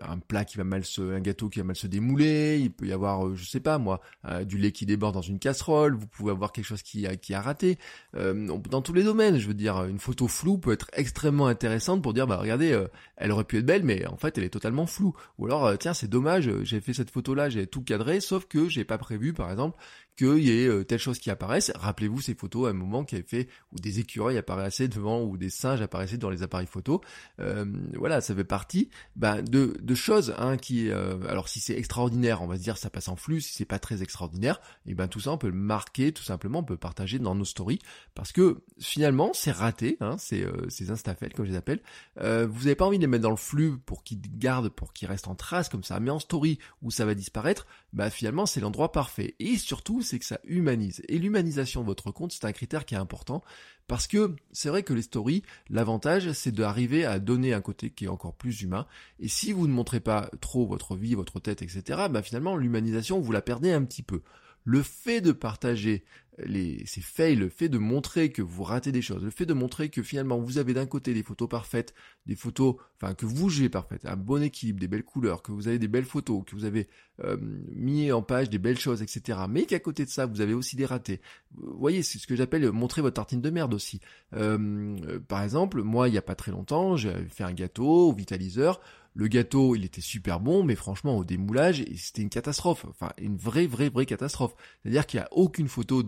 un 0.00 0.18
plat 0.20 0.46
qui 0.46 0.56
va 0.56 0.64
mal 0.64 0.86
se, 0.86 1.02
un 1.02 1.20
gâteau 1.20 1.50
qui 1.50 1.58
va 1.58 1.66
mal 1.66 1.76
se 1.76 1.86
démouler, 1.86 2.60
il 2.62 2.72
peut 2.72 2.86
y 2.86 2.92
avoir, 2.92 3.26
euh, 3.26 3.36
je 3.36 3.44
sais 3.44 3.60
pas 3.60 3.76
moi, 3.76 4.00
euh, 4.24 4.44
du 4.44 4.56
lait 4.56 4.72
qui 4.72 4.86
déborde 4.86 5.12
dans 5.12 5.20
une 5.20 5.38
casserole, 5.38 5.94
vous 5.94 6.06
pouvez 6.06 6.30
avoir 6.30 6.50
quelque 6.50 6.64
chose 6.64 6.82
qui 6.82 7.06
a, 7.06 7.14
qui 7.16 7.34
a 7.34 7.42
raté. 7.42 7.76
dans 8.14 8.80
tous 8.80 8.94
les 8.94 9.04
domaines, 9.04 9.36
je 9.36 9.46
veux 9.46 9.52
dire, 9.52 9.84
une 9.84 9.98
photo 9.98 10.28
floue 10.28 10.56
peut 10.56 10.72
être 10.72 10.88
extrêmement 10.94 11.46
intéressante 11.46 12.00
pour 12.00 12.14
dire, 12.14 12.26
bah 12.26 12.38
regardez, 12.38 12.86
elle 13.18 13.32
aurait 13.32 13.44
pu 13.44 13.58
être 13.58 13.66
belle, 13.66 13.84
mais 13.84 14.06
en 14.06 14.16
fait 14.16 14.38
elle 14.38 14.44
est 14.44 14.48
totalement 14.48 14.86
floue. 14.86 15.12
Ou 15.36 15.44
alors, 15.44 15.76
tiens, 15.76 15.92
c'est 15.92 16.08
dommage, 16.08 16.50
j'ai 16.62 16.80
fait 16.80 16.94
cette 16.94 17.10
photo 17.10 17.34
là, 17.34 17.50
j'ai 17.50 17.66
tout 17.66 17.82
cadré, 17.82 18.20
sauf 18.22 18.46
que 18.46 18.70
j'ai 18.70 18.84
pas 18.84 18.96
prévu, 18.96 19.34
par 19.34 19.50
exemple, 19.50 19.76
qu'il 20.16 20.38
y 20.38 20.50
ait 20.50 20.66
euh, 20.66 20.84
telle 20.84 20.98
chose 20.98 21.18
qui 21.18 21.30
apparaisse. 21.30 21.72
Rappelez-vous 21.74 22.20
ces 22.20 22.34
photos 22.34 22.68
à 22.68 22.70
un 22.70 22.74
moment 22.74 23.04
qui 23.04 23.14
avait 23.14 23.24
fait 23.24 23.48
où 23.72 23.76
des 23.76 23.98
écureuils 23.98 24.38
apparaissaient 24.38 24.88
devant 24.88 25.22
ou 25.22 25.36
des 25.36 25.50
singes 25.50 25.80
apparaissaient 25.80 26.18
dans 26.18 26.30
les 26.30 26.42
appareils 26.42 26.66
photo. 26.66 27.00
Euh, 27.40 27.64
voilà, 27.94 28.20
ça 28.20 28.34
fait 28.34 28.44
partie 28.44 28.90
bah, 29.16 29.42
de, 29.42 29.76
de 29.80 29.94
choses 29.94 30.34
hein, 30.38 30.56
qui, 30.56 30.90
euh, 30.90 31.16
alors 31.28 31.48
si 31.48 31.60
c'est 31.60 31.76
extraordinaire, 31.76 32.42
on 32.42 32.46
va 32.46 32.56
se 32.56 32.62
dire 32.62 32.76
ça 32.76 32.90
passe 32.90 33.08
en 33.08 33.16
flux. 33.16 33.40
Si 33.40 33.54
c'est 33.54 33.64
pas 33.64 33.78
très 33.78 34.02
extraordinaire, 34.02 34.60
et 34.86 34.92
eh 34.92 34.94
ben 34.94 35.08
tout 35.08 35.20
ça 35.20 35.32
on 35.32 35.38
peut 35.38 35.48
le 35.48 35.54
marquer, 35.54 36.12
tout 36.12 36.22
simplement, 36.22 36.60
on 36.60 36.64
peut 36.64 36.76
partager 36.76 37.18
dans 37.18 37.34
nos 37.34 37.44
stories 37.44 37.78
parce 38.14 38.32
que 38.32 38.62
finalement 38.78 39.32
c'est 39.34 39.52
raté, 39.52 39.96
hein, 40.00 40.16
c'est 40.18 40.44
euh, 40.44 40.68
ces 40.68 40.86
comme 41.34 41.46
je 41.46 41.50
les 41.50 41.56
appelle. 41.56 41.80
Euh, 42.20 42.46
vous 42.46 42.64
n'avez 42.64 42.74
pas 42.74 42.84
envie 42.84 42.98
de 42.98 43.02
les 43.02 43.08
mettre 43.08 43.22
dans 43.22 43.30
le 43.30 43.36
flux 43.36 43.78
pour 43.78 44.04
qu'ils 44.04 44.20
gardent, 44.38 44.68
pour 44.68 44.92
qu'ils 44.92 45.08
restent 45.08 45.28
en 45.28 45.34
trace 45.34 45.68
comme 45.68 45.84
ça, 45.84 46.00
mais 46.00 46.10
en 46.10 46.18
story 46.18 46.58
où 46.82 46.90
ça 46.90 47.04
va 47.04 47.14
disparaître, 47.14 47.66
bah 47.92 48.10
finalement 48.10 48.46
c'est 48.46 48.60
l'endroit 48.60 48.92
parfait. 48.92 49.34
Et 49.38 49.56
surtout 49.56 50.01
c'est 50.02 50.18
que 50.18 50.24
ça 50.24 50.40
humanise. 50.44 51.02
Et 51.08 51.18
l'humanisation 51.18 51.80
de 51.82 51.86
votre 51.86 52.10
compte, 52.10 52.32
c'est 52.32 52.44
un 52.44 52.52
critère 52.52 52.84
qui 52.84 52.94
est 52.94 52.98
important 52.98 53.42
parce 53.88 54.06
que 54.06 54.36
c'est 54.52 54.68
vrai 54.68 54.82
que 54.82 54.94
les 54.94 55.02
stories, 55.02 55.42
l'avantage, 55.68 56.32
c'est 56.32 56.52
d'arriver 56.52 57.04
à 57.04 57.18
donner 57.18 57.52
un 57.52 57.60
côté 57.60 57.90
qui 57.90 58.04
est 58.04 58.08
encore 58.08 58.34
plus 58.34 58.62
humain. 58.62 58.86
Et 59.18 59.28
si 59.28 59.52
vous 59.52 59.66
ne 59.66 59.72
montrez 59.72 60.00
pas 60.00 60.30
trop 60.40 60.66
votre 60.66 60.96
vie, 60.96 61.14
votre 61.14 61.40
tête, 61.40 61.62
etc., 61.62 62.06
bah 62.10 62.22
finalement, 62.22 62.56
l'humanisation, 62.56 63.20
vous 63.20 63.32
la 63.32 63.42
perdez 63.42 63.72
un 63.72 63.84
petit 63.84 64.02
peu. 64.02 64.22
le 64.64 64.82
fait 64.82 65.20
de 65.20 65.32
partager 65.32 66.04
les, 66.38 66.84
ces 66.86 67.00
fails, 67.00 67.36
le 67.36 67.48
fait 67.48 67.68
de 67.68 67.78
montrer 67.78 68.32
que 68.32 68.42
vous 68.42 68.62
ratez 68.62 68.90
des 68.90 69.02
choses, 69.02 69.22
le 69.22 69.30
fait 69.30 69.46
de 69.46 69.52
montrer 69.52 69.90
que 69.90 70.02
finalement 70.02 70.38
vous 70.38 70.58
avez 70.58 70.72
d'un 70.72 70.86
côté 70.86 71.12
des 71.12 71.22
photos 71.22 71.48
parfaites, 71.48 71.94
des 72.26 72.36
photos, 72.36 72.76
enfin 72.96 73.14
que 73.14 73.26
vous 73.26 73.50
jouez 73.50 73.68
parfaites, 73.68 74.06
un 74.06 74.16
bon 74.16 74.42
équilibre, 74.42 74.80
des 74.80 74.88
belles 74.88 75.04
couleurs, 75.04 75.42
que 75.42 75.52
vous 75.52 75.68
avez 75.68 75.78
des 75.78 75.88
belles 75.88 76.04
photos, 76.04 76.42
que 76.46 76.54
vous 76.54 76.64
avez 76.64 76.88
euh, 77.22 77.36
mis 77.40 78.10
en 78.12 78.22
page 78.22 78.48
des 78.48 78.58
belles 78.58 78.78
choses, 78.78 79.02
etc. 79.02 79.40
Mais 79.48 79.66
qu'à 79.66 79.78
côté 79.78 80.04
de 80.04 80.10
ça, 80.10 80.24
vous 80.26 80.40
avez 80.40 80.54
aussi 80.54 80.76
des 80.76 80.86
ratés. 80.86 81.20
Vous 81.54 81.78
voyez, 81.78 82.02
c'est 82.02 82.18
ce 82.18 82.26
que 82.26 82.34
j'appelle 82.34 82.70
montrer 82.72 83.02
votre 83.02 83.14
tartine 83.14 83.42
de 83.42 83.50
merde 83.50 83.74
aussi. 83.74 84.00
Euh, 84.34 85.20
par 85.28 85.42
exemple, 85.42 85.82
moi, 85.82 86.08
il 86.08 86.12
n'y 86.12 86.18
a 86.18 86.22
pas 86.22 86.34
très 86.34 86.50
longtemps, 86.50 86.96
j'ai 86.96 87.12
fait 87.28 87.44
un 87.44 87.52
gâteau 87.52 88.08
au 88.08 88.12
vitaliseur. 88.12 88.80
Le 89.14 89.28
gâteau, 89.28 89.76
il 89.76 89.84
était 89.84 90.00
super 90.00 90.40
bon, 90.40 90.64
mais 90.64 90.74
franchement, 90.74 91.18
au 91.18 91.24
démoulage, 91.24 91.84
c'était 91.96 92.22
une 92.22 92.30
catastrophe. 92.30 92.86
Enfin, 92.88 93.12
une 93.18 93.36
vraie, 93.36 93.66
vraie, 93.66 93.90
vraie 93.90 94.06
catastrophe. 94.06 94.54
C'est-à-dire 94.82 95.06
qu'il 95.06 95.20
n'y 95.20 95.24
a 95.24 95.28
aucune 95.32 95.68
photo 95.68 96.02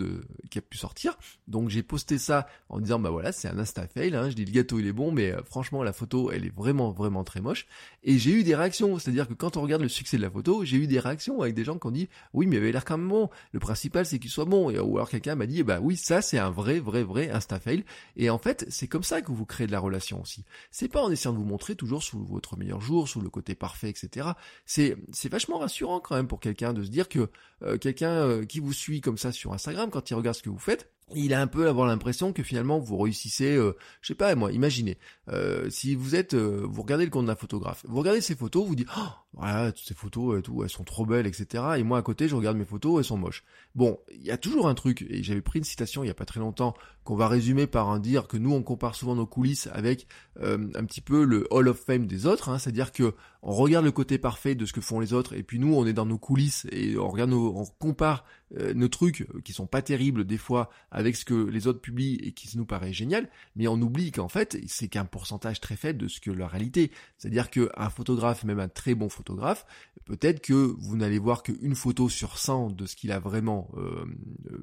qui 0.50 0.58
a 0.58 0.62
pu 0.62 0.78
sortir. 0.78 1.18
Donc 1.46 1.68
j'ai 1.68 1.82
posté 1.82 2.16
ça 2.16 2.46
en 2.70 2.80
disant, 2.80 2.98
bah 2.98 3.10
voilà, 3.10 3.32
c'est 3.32 3.48
un 3.48 3.58
insta 3.58 3.86
fail. 3.86 4.14
Hein. 4.14 4.30
Je 4.30 4.34
dis 4.34 4.44
le 4.46 4.52
gâteau, 4.52 4.78
il 4.78 4.86
est 4.86 4.92
bon, 4.92 5.12
mais 5.12 5.32
euh, 5.32 5.42
franchement, 5.44 5.82
la 5.82 5.92
photo, 5.92 6.30
elle 6.30 6.46
est 6.46 6.54
vraiment, 6.54 6.92
vraiment 6.92 7.24
très 7.24 7.42
moche. 7.42 7.66
Et 8.04 8.18
j'ai 8.18 8.30
eu 8.30 8.42
des 8.42 8.54
réactions. 8.54 8.98
C'est-à-dire 8.98 9.28
que 9.28 9.34
quand 9.34 9.58
on 9.58 9.62
regarde 9.62 9.82
le 9.82 9.88
succès 9.88 10.16
de 10.16 10.22
la 10.22 10.30
photo, 10.30 10.64
j'ai 10.64 10.78
eu 10.78 10.86
des 10.86 10.98
réactions 10.98 11.42
avec 11.42 11.54
des 11.54 11.64
gens 11.64 11.78
qui 11.78 11.86
ont 11.86 11.90
dit, 11.90 12.08
oui, 12.32 12.46
mais 12.46 12.56
il 12.56 12.58
avait 12.60 12.72
l'air 12.72 12.86
quand 12.86 12.96
même 12.96 13.08
bon. 13.08 13.28
Le 13.52 13.60
principal, 13.60 14.06
c'est 14.06 14.18
qu'il 14.18 14.30
soit 14.30 14.46
bon. 14.46 14.70
Et, 14.70 14.78
ou 14.78 14.96
alors 14.96 15.10
quelqu'un 15.10 15.34
m'a 15.34 15.46
dit, 15.46 15.62
bah 15.62 15.78
oui, 15.82 15.96
ça, 15.96 16.22
c'est 16.22 16.38
un 16.38 16.50
vrai, 16.50 16.80
vrai, 16.80 17.02
vrai 17.02 17.30
insta 17.30 17.60
fail. 17.60 17.84
Et 18.16 18.30
en 18.30 18.38
fait, 18.38 18.64
c'est 18.70 18.88
comme 18.88 19.02
ça 19.02 19.20
que 19.20 19.30
vous 19.30 19.44
créez 19.44 19.66
de 19.66 19.72
la 19.72 19.80
relation 19.80 20.22
aussi. 20.22 20.44
C'est 20.70 20.88
pas 20.88 21.02
en 21.02 21.10
essayant 21.10 21.34
de 21.34 21.38
vous 21.38 21.44
montrer 21.44 21.74
toujours 21.74 22.02
sous 22.02 22.24
votre 22.24 22.56
meilleur 22.56 22.80
jour 22.80 22.93
sous 23.06 23.20
le 23.20 23.30
côté 23.30 23.54
parfait, 23.54 23.90
etc. 23.90 24.28
C'est 24.66 24.96
c'est 25.12 25.30
vachement 25.30 25.58
rassurant 25.58 26.00
quand 26.00 26.16
même 26.16 26.28
pour 26.28 26.40
quelqu'un 26.40 26.72
de 26.72 26.82
se 26.82 26.90
dire 26.90 27.08
que 27.08 27.28
euh, 27.62 27.78
quelqu'un 27.78 28.12
euh, 28.12 28.44
qui 28.44 28.60
vous 28.60 28.72
suit 28.72 29.00
comme 29.00 29.18
ça 29.18 29.32
sur 29.32 29.52
Instagram, 29.52 29.90
quand 29.90 30.10
il 30.10 30.14
regarde 30.14 30.36
ce 30.36 30.42
que 30.42 30.50
vous 30.50 30.58
faites, 30.58 30.90
il 31.14 31.34
a 31.34 31.40
un 31.40 31.46
peu 31.46 31.68
avoir 31.68 31.86
l'impression 31.86 32.32
que 32.32 32.42
finalement 32.42 32.78
vous 32.78 32.96
réussissez, 32.96 33.56
euh, 33.56 33.76
je 34.00 34.08
sais 34.08 34.14
pas 34.14 34.34
moi, 34.34 34.52
imaginez, 34.52 34.98
si 35.68 35.94
vous 35.94 36.14
êtes, 36.14 36.34
vous 36.34 36.82
regardez 36.82 37.04
le 37.04 37.10
compte 37.10 37.26
d'un 37.26 37.36
photographe, 37.36 37.84
vous 37.86 37.98
regardez 37.98 38.20
ses 38.20 38.34
photos, 38.34 38.66
vous 38.66 38.74
dites, 38.74 38.88
oh, 38.96 39.10
voilà, 39.36 39.72
toutes 39.72 39.86
ces 39.86 39.94
photos 39.94 40.38
et 40.38 40.42
tout, 40.42 40.62
elles 40.62 40.70
sont 40.70 40.84
trop 40.84 41.04
belles, 41.04 41.26
etc. 41.26 41.64
Et 41.76 41.82
moi 41.82 41.98
à 41.98 42.02
côté, 42.02 42.28
je 42.28 42.36
regarde 42.36 42.56
mes 42.56 42.64
photos, 42.64 42.98
elles 42.98 43.04
sont 43.04 43.18
moches. 43.18 43.44
Bon, 43.74 43.98
il 44.12 44.22
y 44.22 44.30
a 44.30 44.36
toujours 44.36 44.68
un 44.68 44.74
truc, 44.74 45.04
et 45.08 45.22
j'avais 45.22 45.40
pris 45.40 45.58
une 45.58 45.64
citation 45.64 46.04
il 46.04 46.06
y 46.06 46.10
a 46.10 46.14
pas 46.14 46.24
très 46.24 46.40
longtemps, 46.40 46.74
qu'on 47.02 47.16
va 47.16 47.28
résumer 47.28 47.66
par 47.66 47.90
un 47.90 47.98
dire 47.98 48.28
que 48.28 48.36
nous 48.36 48.52
on 48.52 48.62
compare 48.62 48.94
souvent 48.94 49.14
nos 49.14 49.26
coulisses 49.26 49.68
avec 49.72 50.06
euh, 50.40 50.70
un 50.74 50.84
petit 50.84 51.00
peu 51.00 51.24
le 51.24 51.46
Hall 51.50 51.68
of 51.68 51.78
Fame 51.78 52.06
des 52.06 52.26
autres, 52.26 52.48
hein, 52.48 52.58
c'est-à-dire 52.58 52.92
que 52.92 53.14
on 53.42 53.52
regarde 53.52 53.84
le 53.84 53.92
côté 53.92 54.16
parfait 54.16 54.54
de 54.54 54.64
ce 54.64 54.72
que 54.72 54.80
font 54.80 55.00
les 55.00 55.12
autres, 55.12 55.34
et 55.34 55.42
puis 55.42 55.58
nous 55.58 55.74
on 55.74 55.86
est 55.86 55.92
dans 55.92 56.06
nos 56.06 56.16
coulisses 56.16 56.66
et 56.70 56.96
on 56.96 57.08
regarde 57.08 57.30
nos, 57.30 57.54
on 57.56 57.66
compare 57.78 58.24
euh, 58.58 58.72
nos 58.72 58.88
trucs 58.88 59.26
qui 59.44 59.52
sont 59.52 59.66
pas 59.66 59.82
terribles 59.82 60.24
des 60.24 60.38
fois 60.38 60.70
avec 60.90 61.16
ce 61.16 61.24
que 61.24 61.34
les 61.34 61.66
autres 61.66 61.80
publient 61.80 62.20
et 62.22 62.32
qui 62.32 62.56
nous 62.56 62.64
paraît 62.66 62.92
génial, 62.92 63.28
mais 63.56 63.66
on 63.66 63.80
oublie 63.80 64.12
qu'en 64.12 64.28
fait 64.28 64.58
c'est 64.66 64.88
qu'un 64.88 65.04
pourcentage 65.04 65.60
très 65.60 65.76
faible 65.76 65.98
de 65.98 66.08
ce 66.08 66.20
que 66.20 66.30
la 66.30 66.46
réalité, 66.46 66.90
c'est-à-dire 67.18 67.50
qu'un 67.50 67.90
photographe, 67.90 68.44
même 68.44 68.60
un 68.60 68.68
très 68.68 68.94
bon 68.94 69.08
photographe 69.08 69.23
peut-être 70.04 70.40
que 70.40 70.52
vous 70.52 70.96
n'allez 70.96 71.18
voir 71.18 71.42
qu'une 71.42 71.74
photo 71.74 72.08
sur 72.08 72.38
100 72.38 72.70
de 72.70 72.86
ce 72.86 72.96
qu'il 72.96 73.12
a 73.12 73.18
vraiment 73.18 73.70
euh, 73.76 74.04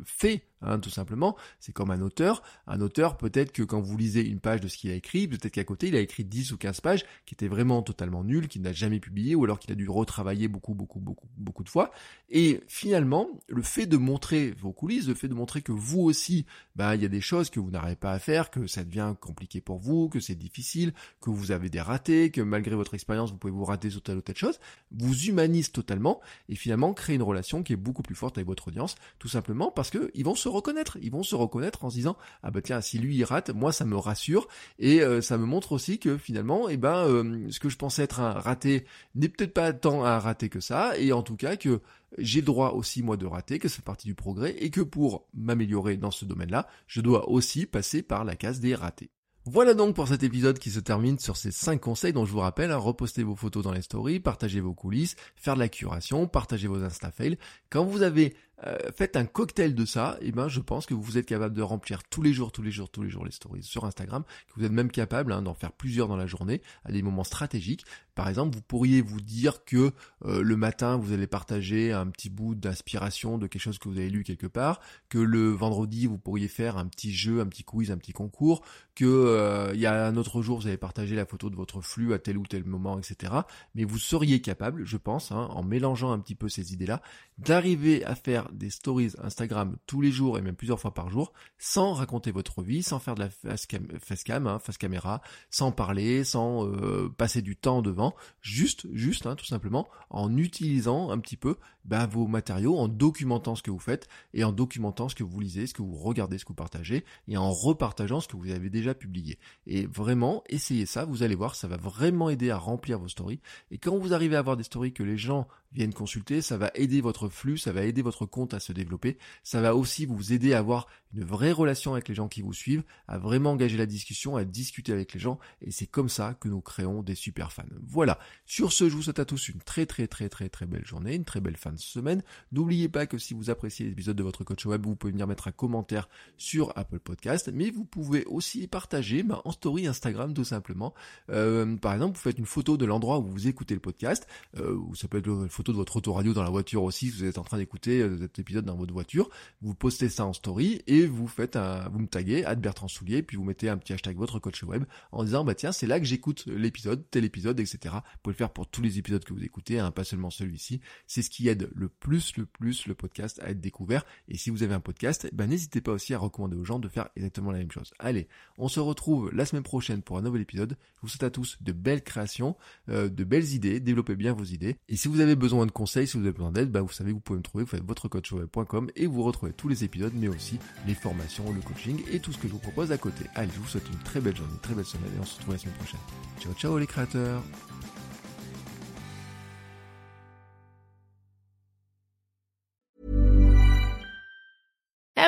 fait, 0.06 0.44
hein, 0.62 0.80
tout 0.80 0.90
simplement. 0.90 1.36
C'est 1.60 1.72
comme 1.72 1.92
un 1.92 2.02
auteur. 2.02 2.44
Un 2.68 2.82
auteur, 2.82 3.18
peut-être 3.18 3.52
que 3.52 3.64
quand 3.64 3.82
vous 3.82 3.98
lisez 3.98 4.26
une 4.28 4.40
page 4.40 4.62
de 4.62 4.68
ce 4.68 4.78
qu'il 4.78 4.92
a 4.92 4.96
écrit, 4.96 5.28
peut-être 5.28 5.54
qu'à 5.54 5.64
côté, 5.64 5.88
il 5.88 5.96
a 5.96 6.00
écrit 6.00 6.24
10 6.24 6.52
ou 6.52 6.58
15 6.58 6.82
pages 6.82 7.06
qui 7.26 7.34
étaient 7.34 7.48
vraiment 7.48 7.82
totalement 7.82 8.24
nulles, 8.24 8.48
qu'il 8.48 8.62
n'a 8.62 8.74
jamais 8.74 9.00
publié, 9.00 9.36
ou 9.36 9.44
alors 9.44 9.60
qu'il 9.60 9.72
a 9.72 9.76
dû 9.76 9.90
retravailler 9.90 10.48
beaucoup, 10.48 10.74
beaucoup, 10.74 11.00
beaucoup, 11.00 11.28
beaucoup 11.38 11.64
de 11.64 11.70
fois. 11.70 11.92
Et 12.30 12.62
finalement, 12.68 13.28
le 13.48 13.62
fait 13.62 13.88
de 13.88 13.98
montrer 13.98 14.52
vos 14.52 14.74
coulisses, 14.74 15.08
le 15.08 15.16
fait 15.16 15.28
de 15.28 15.34
montrer 15.34 15.62
que 15.62 15.72
vous 15.72 16.02
aussi, 16.02 16.46
bah, 16.76 16.96
il 16.96 17.02
y 17.02 17.06
a 17.06 17.10
des 17.10 17.22
choses 17.22 17.50
que 17.50 17.60
vous 17.60 17.72
n'arrivez 17.72 17.96
pas 17.96 18.12
à 18.12 18.20
faire, 18.20 18.52
que 18.52 18.68
ça 18.68 18.84
devient 18.84 19.16
compliqué 19.20 19.62
pour 19.62 19.80
vous, 19.80 20.10
que 20.10 20.20
c'est 20.20 20.36
difficile, 20.36 20.94
que 21.20 21.30
vous 21.30 21.52
avez 21.52 21.70
des 21.70 21.82
ratés, 21.82 22.32
que 22.32 22.42
malgré 22.42 22.76
votre 22.76 22.94
expérience, 22.94 23.32
vous 23.32 23.38
pouvez 23.38 23.54
vous 23.54 23.66
rater 23.66 23.90
sur 23.90 24.02
telle 24.02 24.18
ou 24.18 24.22
telle 24.22 24.38
chose, 24.38 24.51
vous 24.92 25.26
humanise 25.26 25.72
totalement 25.72 26.22
et 26.50 26.56
finalement 26.56 26.94
créer 26.94 27.16
une 27.16 27.24
relation 27.24 27.64
qui 27.64 27.74
est 27.74 27.78
beaucoup 27.78 28.04
plus 28.04 28.16
forte 28.16 28.38
avec 28.38 28.48
votre 28.48 28.68
audience, 28.68 28.96
tout 29.20 29.28
simplement 29.28 29.72
parce 29.72 29.90
que 29.90 30.12
ils 30.14 30.26
vont 30.26 30.36
se 30.36 30.50
reconnaître, 30.50 30.98
ils 31.02 31.12
vont 31.12 31.24
se 31.24 31.36
reconnaître 31.36 31.86
en 31.86 31.90
se 31.90 31.96
disant 31.96 32.18
ah 32.44 32.52
bah 32.52 32.62
tiens 32.62 32.82
si 32.82 33.00
lui 33.00 33.16
il 33.18 33.24
rate, 33.24 33.50
moi 33.52 33.72
ça 33.72 33.86
me 33.86 33.98
rassure 33.98 34.48
et 34.80 35.02
euh, 35.02 35.22
ça 35.22 35.38
me 35.38 35.46
montre 35.46 35.72
aussi 35.72 36.00
que 36.00 36.18
finalement 36.18 36.70
eh 36.70 36.78
ben 36.78 37.06
euh, 37.08 37.48
ce 37.50 37.60
que 37.60 37.70
je 37.70 37.78
pensais 37.78 38.04
être 38.04 38.20
un 38.20 38.34
raté 38.34 38.86
n'est 39.16 39.30
peut-être 39.30 39.54
pas 39.54 39.74
tant 39.74 40.04
un 40.04 40.20
raté 40.20 40.50
que 40.50 40.60
ça 40.60 40.98
et 40.98 41.12
en 41.12 41.24
tout 41.24 41.36
cas 41.36 41.56
que 41.56 41.82
j'ai 42.18 42.42
le 42.42 42.46
droit 42.46 42.72
aussi 42.72 43.04
moi 43.04 43.18
de 43.18 43.26
rater, 43.26 43.60
que 43.60 43.70
c'est 43.70 43.84
partie 43.84 44.08
du 44.08 44.16
progrès 44.16 44.56
et 44.60 44.70
que 44.70 44.82
pour 44.82 45.28
m'améliorer 45.34 45.98
dans 45.98 46.12
ce 46.12 46.26
domaine-là, 46.26 46.68
je 46.88 47.02
dois 47.02 47.30
aussi 47.30 47.66
passer 47.66 48.02
par 48.02 48.26
la 48.26 48.36
case 48.36 48.60
des 48.60 48.76
ratés. 48.76 49.12
Voilà 49.46 49.74
donc 49.74 49.96
pour 49.96 50.08
cet 50.08 50.22
épisode 50.22 50.60
qui 50.60 50.70
se 50.70 50.80
termine 50.80 51.18
sur 51.18 51.36
ces 51.36 51.50
5 51.50 51.82
conseils 51.82 52.14
dont 52.14 52.26
je 52.26 52.32
vous 52.32 52.42
rappelle, 52.42 52.70
hein, 52.70 52.78
reposter 52.78 53.24
vos 53.24 53.36
photos 53.36 53.64
dans 53.64 53.72
les 53.72 53.82
stories, 53.82 54.20
partager 54.20 54.60
vos 54.60 54.76
coulisses, 54.76 55.16
faire 55.36 55.56
de 55.56 55.60
la 55.60 55.68
curation, 55.68 56.28
partager 56.28 56.68
vos 56.68 56.84
insta 56.84 57.10
fails. 57.10 57.40
Quand 57.72 57.84
vous 57.84 58.04
avez 58.04 58.36
euh, 58.68 58.78
faites 58.96 59.16
un 59.16 59.26
cocktail 59.26 59.74
de 59.74 59.84
ça, 59.84 60.20
et 60.22 60.32
ben 60.32 60.48
je 60.48 60.60
pense 60.60 60.86
que 60.86 60.94
vous 60.94 61.18
êtes 61.18 61.26
capable 61.26 61.56
de 61.56 61.64
remplir 61.64 62.04
tous 62.04 62.22
les 62.22 62.34
jours, 62.34 62.52
tous 62.52 62.62
les 62.62 62.70
jours, 62.70 62.92
tous 62.92 63.02
les 63.02 63.10
jours 63.10 63.26
les 63.26 63.32
stories 63.32 63.64
sur 63.64 63.84
Instagram, 63.86 64.24
que 64.24 64.60
vous 64.60 64.66
êtes 64.66 64.72
même 64.72 64.92
capable 64.92 65.34
hein, 65.34 65.42
d'en 65.42 65.56
faire 65.56 65.72
plusieurs 65.72 66.08
dans 66.08 66.18
la 66.18 66.28
journée 66.28 66.62
à 66.86 66.92
des 66.92 67.02
moments 67.02 67.24
stratégiques. 67.24 67.84
Par 68.16 68.28
exemple, 68.28 68.56
vous 68.56 68.62
pourriez 68.62 69.02
vous 69.02 69.22
dire 69.22 69.64
que 69.64 69.92
euh, 70.26 70.42
le 70.42 70.56
matin 70.58 70.98
vous 70.98 71.14
allez 71.14 71.28
partager 71.28 71.92
un 71.94 72.08
petit 72.08 72.30
bout 72.30 72.56
d'inspiration 72.56 73.38
de 73.38 73.48
quelque 73.48 73.62
chose 73.62 73.80
que 73.80 73.90
vous 73.90 73.98
avez 73.98 74.10
lu 74.10 74.24
quelque 74.24 74.48
part, 74.48 74.82
que 75.10 75.18
le 75.18 75.50
vendredi 75.50 76.08
vous 76.08 76.18
pourriez 76.18 76.48
faire 76.48 76.78
un 76.78 76.88
petit 76.88 77.14
jeu, 77.14 77.40
un 77.40 77.48
petit 77.48 77.64
quiz, 77.64 77.92
un 77.92 77.98
petit 77.98 78.14
concours, 78.14 78.64
que 78.96 79.06
euh, 79.06 79.72
il 79.74 79.80
y 79.80 79.86
a 79.86 80.06
un 80.06 80.18
autre 80.18 80.42
jour 80.42 80.60
vous 80.60 80.68
allez 80.68 80.78
partager 80.78 81.16
la 81.16 81.26
photo 81.26 81.50
de 81.50 81.56
votre 81.56 81.82
flux 81.82 82.14
à 82.14 82.20
tel 82.20 82.38
ou 82.38 82.46
tel 82.46 82.66
moment, 82.66 83.00
etc. 83.00 83.34
Mais 83.76 83.84
vous 83.84 83.98
seriez 83.98 84.42
capable, 84.42 84.86
je 84.86 84.98
pense, 84.98 85.32
hein, 85.32 85.48
en 85.52 85.64
mélangeant 85.64 86.12
un 86.12 86.20
petit 86.20 86.36
peu 86.36 86.50
ces 86.50 86.74
idées-là, 86.74 87.02
d'arriver 87.38 88.04
à 88.06 88.16
faire 88.16 88.50
des 88.52 88.70
stories 88.70 89.14
Instagram 89.24 89.78
tous 89.88 90.02
les 90.02 90.12
jours 90.12 90.38
et 90.38 90.42
même 90.42 90.56
plusieurs 90.56 90.80
fois 90.80 90.94
par 90.94 91.10
jour, 91.10 91.34
sans 91.58 91.94
raconter 91.94 92.32
votre 92.32 92.62
vie, 92.62 92.84
sans 92.84 93.00
faire 93.00 93.16
de 93.16 93.22
la 93.22 93.30
face 93.30 93.66
cam, 93.66 93.88
face, 94.00 94.24
hein, 94.30 94.60
caméra, 94.80 95.22
sans 95.50 95.72
parler, 95.72 96.24
sans 96.24 96.68
euh, 96.68 97.10
passer 97.18 97.42
du 97.42 97.56
temps 97.56 97.82
devant, 97.82 98.01
juste, 98.42 98.88
juste, 98.94 99.26
hein, 99.28 99.36
tout 99.36 99.46
simplement, 99.46 99.88
en 100.10 100.36
utilisant 100.38 101.12
un 101.12 101.20
petit 101.20 101.38
peu 101.38 101.58
bah, 101.86 102.06
vos 102.06 102.28
matériaux, 102.28 102.78
en 102.78 102.88
documentant 102.88 103.56
ce 103.56 103.64
que 103.64 103.72
vous 103.72 103.80
faites 103.80 104.08
et 104.34 104.44
en 104.44 104.52
documentant 104.52 105.10
ce 105.10 105.16
que 105.16 105.24
vous 105.24 105.40
lisez, 105.40 105.68
ce 105.68 105.74
que 105.74 105.82
vous 105.82 105.96
regardez, 105.96 106.38
ce 106.38 106.46
que 106.46 106.50
vous 106.50 106.56
partagez 106.56 107.06
et 107.28 107.38
en 107.38 107.52
repartageant 107.52 108.20
ce 108.20 108.28
que 108.28 108.38
vous 108.38 108.52
avez 108.52 108.70
déjà 108.70 108.94
publié. 108.94 109.40
Et 109.66 109.86
vraiment, 109.86 110.44
essayez 110.50 110.86
ça, 110.86 111.06
vous 111.06 111.24
allez 111.24 111.36
voir, 111.36 111.56
ça 111.56 111.68
va 111.68 111.78
vraiment 111.78 112.30
aider 112.30 112.50
à 112.50 112.58
remplir 112.58 113.00
vos 113.00 113.08
stories. 113.08 113.42
Et 113.72 113.78
quand 113.78 113.98
vous 113.98 114.14
arrivez 114.14 114.36
à 114.36 114.40
avoir 114.40 114.58
des 114.58 114.64
stories 114.64 114.94
que 114.94 115.04
les 115.04 115.18
gens 115.18 115.48
viennent 115.74 115.94
consulter, 115.94 116.42
ça 116.42 116.58
va 116.58 116.72
aider 116.76 117.02
votre 117.02 117.30
flux, 117.30 117.58
ça 117.58 117.72
va 117.72 117.84
aider 117.84 118.02
votre 118.02 118.26
compte 118.26 118.54
à 118.54 118.60
se 118.60 118.74
développer, 118.74 119.18
ça 119.44 119.62
va 119.62 119.76
aussi 119.76 120.06
vous 120.06 120.34
aider 120.34 120.54
à 120.54 120.60
avoir 120.60 120.88
une 121.14 121.24
vraie 121.24 121.52
relation 121.52 121.94
avec 121.94 122.10
les 122.10 122.16
gens 122.16 122.28
qui 122.28 122.42
vous 122.42 122.54
suivent, 122.54 122.84
à 123.08 123.18
vraiment 123.18 123.52
engager 123.52 123.78
la 123.78 123.86
discussion, 123.86 124.36
à 124.36 124.44
discuter 124.44 124.92
avec 124.92 125.14
les 125.14 125.20
gens, 125.20 125.40
et 125.62 125.72
c'est 125.72 125.88
comme 125.88 126.10
ça 126.10 126.36
que 126.40 126.48
nous 126.48 126.62
créons 126.62 127.04
des 127.04 127.16
super 127.16 127.52
fans. 127.52 127.64
Voilà. 127.82 128.20
Sur 128.46 128.74
ce, 128.74 128.90
je 128.90 128.96
vous 128.96 129.04
souhaite 129.04 129.20
à 129.20 129.26
tous 129.26 129.50
une 129.50 129.62
très 129.62 129.86
très 129.86 130.08
très 130.08 130.30
très 130.30 130.50
très 130.50 130.66
belle 130.66 130.86
journée, 130.86 131.16
une 131.16 131.26
très 131.26 131.42
belle 131.42 131.58
fin 131.58 131.71
semaine. 131.78 132.24
N'oubliez 132.52 132.90
pas 132.90 133.06
que 133.06 133.18
si 133.18 133.34
vous 133.34 133.50
appréciez 133.50 133.86
l'épisode 133.86 134.16
de 134.16 134.24
votre 134.24 134.44
coach 134.44 134.66
web, 134.66 134.86
vous 134.86 134.96
pouvez 134.96 135.12
venir 135.12 135.28
mettre 135.28 135.48
un 135.48 135.52
commentaire 135.52 136.10
sur 136.38 136.72
Apple 136.78 137.00
Podcast, 137.00 137.50
mais 137.54 137.70
vous 137.70 137.86
pouvez 137.86 138.26
aussi 138.26 138.68
partager 138.68 139.24
bah, 139.24 139.42
en 139.46 139.52
story 139.52 139.88
Instagram 139.88 140.34
tout 140.34 140.44
simplement. 140.44 140.94
Euh, 141.30 141.76
par 141.78 141.94
exemple, 141.94 142.18
vous 142.18 142.22
faites 142.24 142.38
une 142.38 142.46
photo 142.46 142.78
de 142.78 142.86
l'endroit 142.86 143.20
où 143.20 143.24
vous 143.24 143.48
écoutez 143.48 143.74
le 143.74 143.80
podcast, 143.80 144.28
euh, 144.58 144.76
ou 144.76 144.96
ça 144.96 145.08
peut 145.08 145.18
être 145.18 145.28
une 145.28 145.50
photo 145.50 145.72
de 145.72 145.78
votre 145.78 145.98
autoradio 145.98 146.34
dans 146.34 146.44
la 146.44 146.50
voiture 146.50 146.84
aussi, 146.84 147.12
si 147.12 147.18
vous 147.18 147.26
êtes 147.26 147.38
en 147.38 147.44
train 147.44 147.58
d'écouter 147.58 148.02
euh, 148.02 148.18
cet 148.20 148.40
épisode 148.40 148.66
dans 148.66 148.76
votre 148.76 148.94
voiture, 148.94 149.30
vous 149.62 149.74
postez 149.74 150.10
ça 150.10 150.26
en 150.26 150.34
story 150.34 150.82
et 150.88 151.06
vous 151.06 151.28
faites 151.28 151.56
un, 151.56 151.90
vous 151.90 152.00
me 152.00 152.08
taguez, 152.08 152.46
Bertrand 152.58 152.88
Soulier, 152.88 153.24
puis 153.24 153.38
vous 153.38 153.44
mettez 153.44 153.70
un 153.70 153.78
petit 153.78 153.94
hashtag 153.94 154.18
votre 154.18 154.40
coach 154.40 154.64
web 154.64 154.84
en 155.12 155.24
disant, 155.24 155.44
bah 155.44 155.56
tiens, 155.56 155.72
c'est 155.72 155.88
là 155.88 156.00
que 156.00 156.06
j'écoute 156.06 156.46
l'épisode, 156.46 157.04
tel 157.10 157.26
épisode, 157.26 157.60
etc. 157.60 157.80
Vous 157.94 158.20
pouvez 158.24 158.34
le 158.34 158.38
faire 158.38 158.52
pour 158.52 158.68
tous 158.68 158.82
les 158.82 159.00
épisodes 159.00 159.24
que 159.24 159.34
vous 159.34 159.44
écoutez, 159.44 159.80
hein, 159.80 159.92
pas 159.92 160.04
seulement 160.04 160.30
celui-ci. 160.30 160.82
C'est 161.08 161.22
ce 161.22 161.30
qui 161.30 161.48
aide 161.48 161.61
le 161.74 161.90
plus, 161.90 162.38
le 162.38 162.46
plus 162.46 162.88
le 162.88 162.94
podcast 162.94 163.40
à 163.44 163.50
être 163.50 163.62
découvert. 163.62 164.06
Et 164.28 164.38
si 164.38 164.50
vous 164.50 164.64
avez 164.64 164.74
un 164.74 164.80
podcast, 164.80 165.30
ben 165.34 165.48
n'hésitez 165.48 165.82
pas 165.82 165.92
aussi 165.92 166.14
à 166.14 166.18
recommander 166.18 166.56
aux 166.56 166.64
gens 166.64 166.80
de 166.80 166.88
faire 166.88 167.10
exactement 167.16 167.52
la 167.52 167.60
même 167.60 167.72
chose. 167.72 167.94
Allez, 168.00 168.28
on 168.58 168.68
se 168.68 168.80
retrouve 168.80 169.32
la 169.34 169.46
semaine 169.46 169.64
prochaine 169.64 170.02
pour 170.02 170.18
un 170.18 170.22
nouvel 170.22 170.42
épisode. 170.42 170.78
Je 170.96 171.02
vous 171.02 171.08
souhaite 171.08 171.24
à 171.24 171.30
tous 171.30 171.58
de 171.62 171.72
belles 171.72 172.04
créations, 172.04 172.56
euh, 172.90 173.10
de 173.10 173.24
belles 173.24 173.54
idées, 173.54 173.80
développez 173.80 174.16
bien 174.16 174.34
vos 174.34 174.44
idées. 174.44 174.78
Et 174.90 174.96
si 174.96 175.08
vous 175.08 175.20
avez 175.20 175.36
besoin 175.36 175.66
de 175.66 175.72
conseils, 175.72 176.08
si 176.08 176.18
vous 176.18 176.24
avez 176.24 176.34
besoin 176.34 176.52
d'aide, 176.52 176.72
bah 176.72 176.82
vous 176.82 176.92
savez, 176.92 177.12
vous 177.12 177.20
pouvez 177.20 177.38
me 177.38 177.44
trouver, 177.44 177.64
vous 177.64 177.70
faites 177.70 177.84
votrecoachweb.com 177.84 178.92
et 178.96 179.08
vous 179.08 179.24
retrouvez 179.24 179.54
tous 179.54 179.68
les 179.68 179.84
épisodes, 179.84 180.14
mais 180.16 180.28
aussi 180.28 180.60
les 180.88 180.96
formations, 180.96 181.52
le 181.52 181.62
coaching 181.62 182.02
et 182.12 182.20
tout 182.20 182.32
ce 182.32 182.38
que 182.38 182.48
je 182.48 182.54
vous 182.54 182.60
propose 182.60 182.92
à 182.92 182.98
côté. 182.98 183.26
Allez, 183.36 183.52
je 183.54 183.60
vous 183.60 183.68
souhaite 183.68 183.88
une 183.90 184.00
très 184.00 184.22
belle 184.22 184.36
journée, 184.36 184.54
une 184.54 184.60
très 184.60 184.74
belle 184.74 184.86
semaine 184.86 185.12
et 185.16 185.20
on 185.20 185.26
se 185.26 185.36
retrouve 185.38 185.54
la 185.54 185.60
semaine 185.60 185.76
prochaine. 185.76 186.00
Ciao 186.40 186.54
ciao 186.54 186.78
les 186.78 186.88
créateurs 186.88 187.44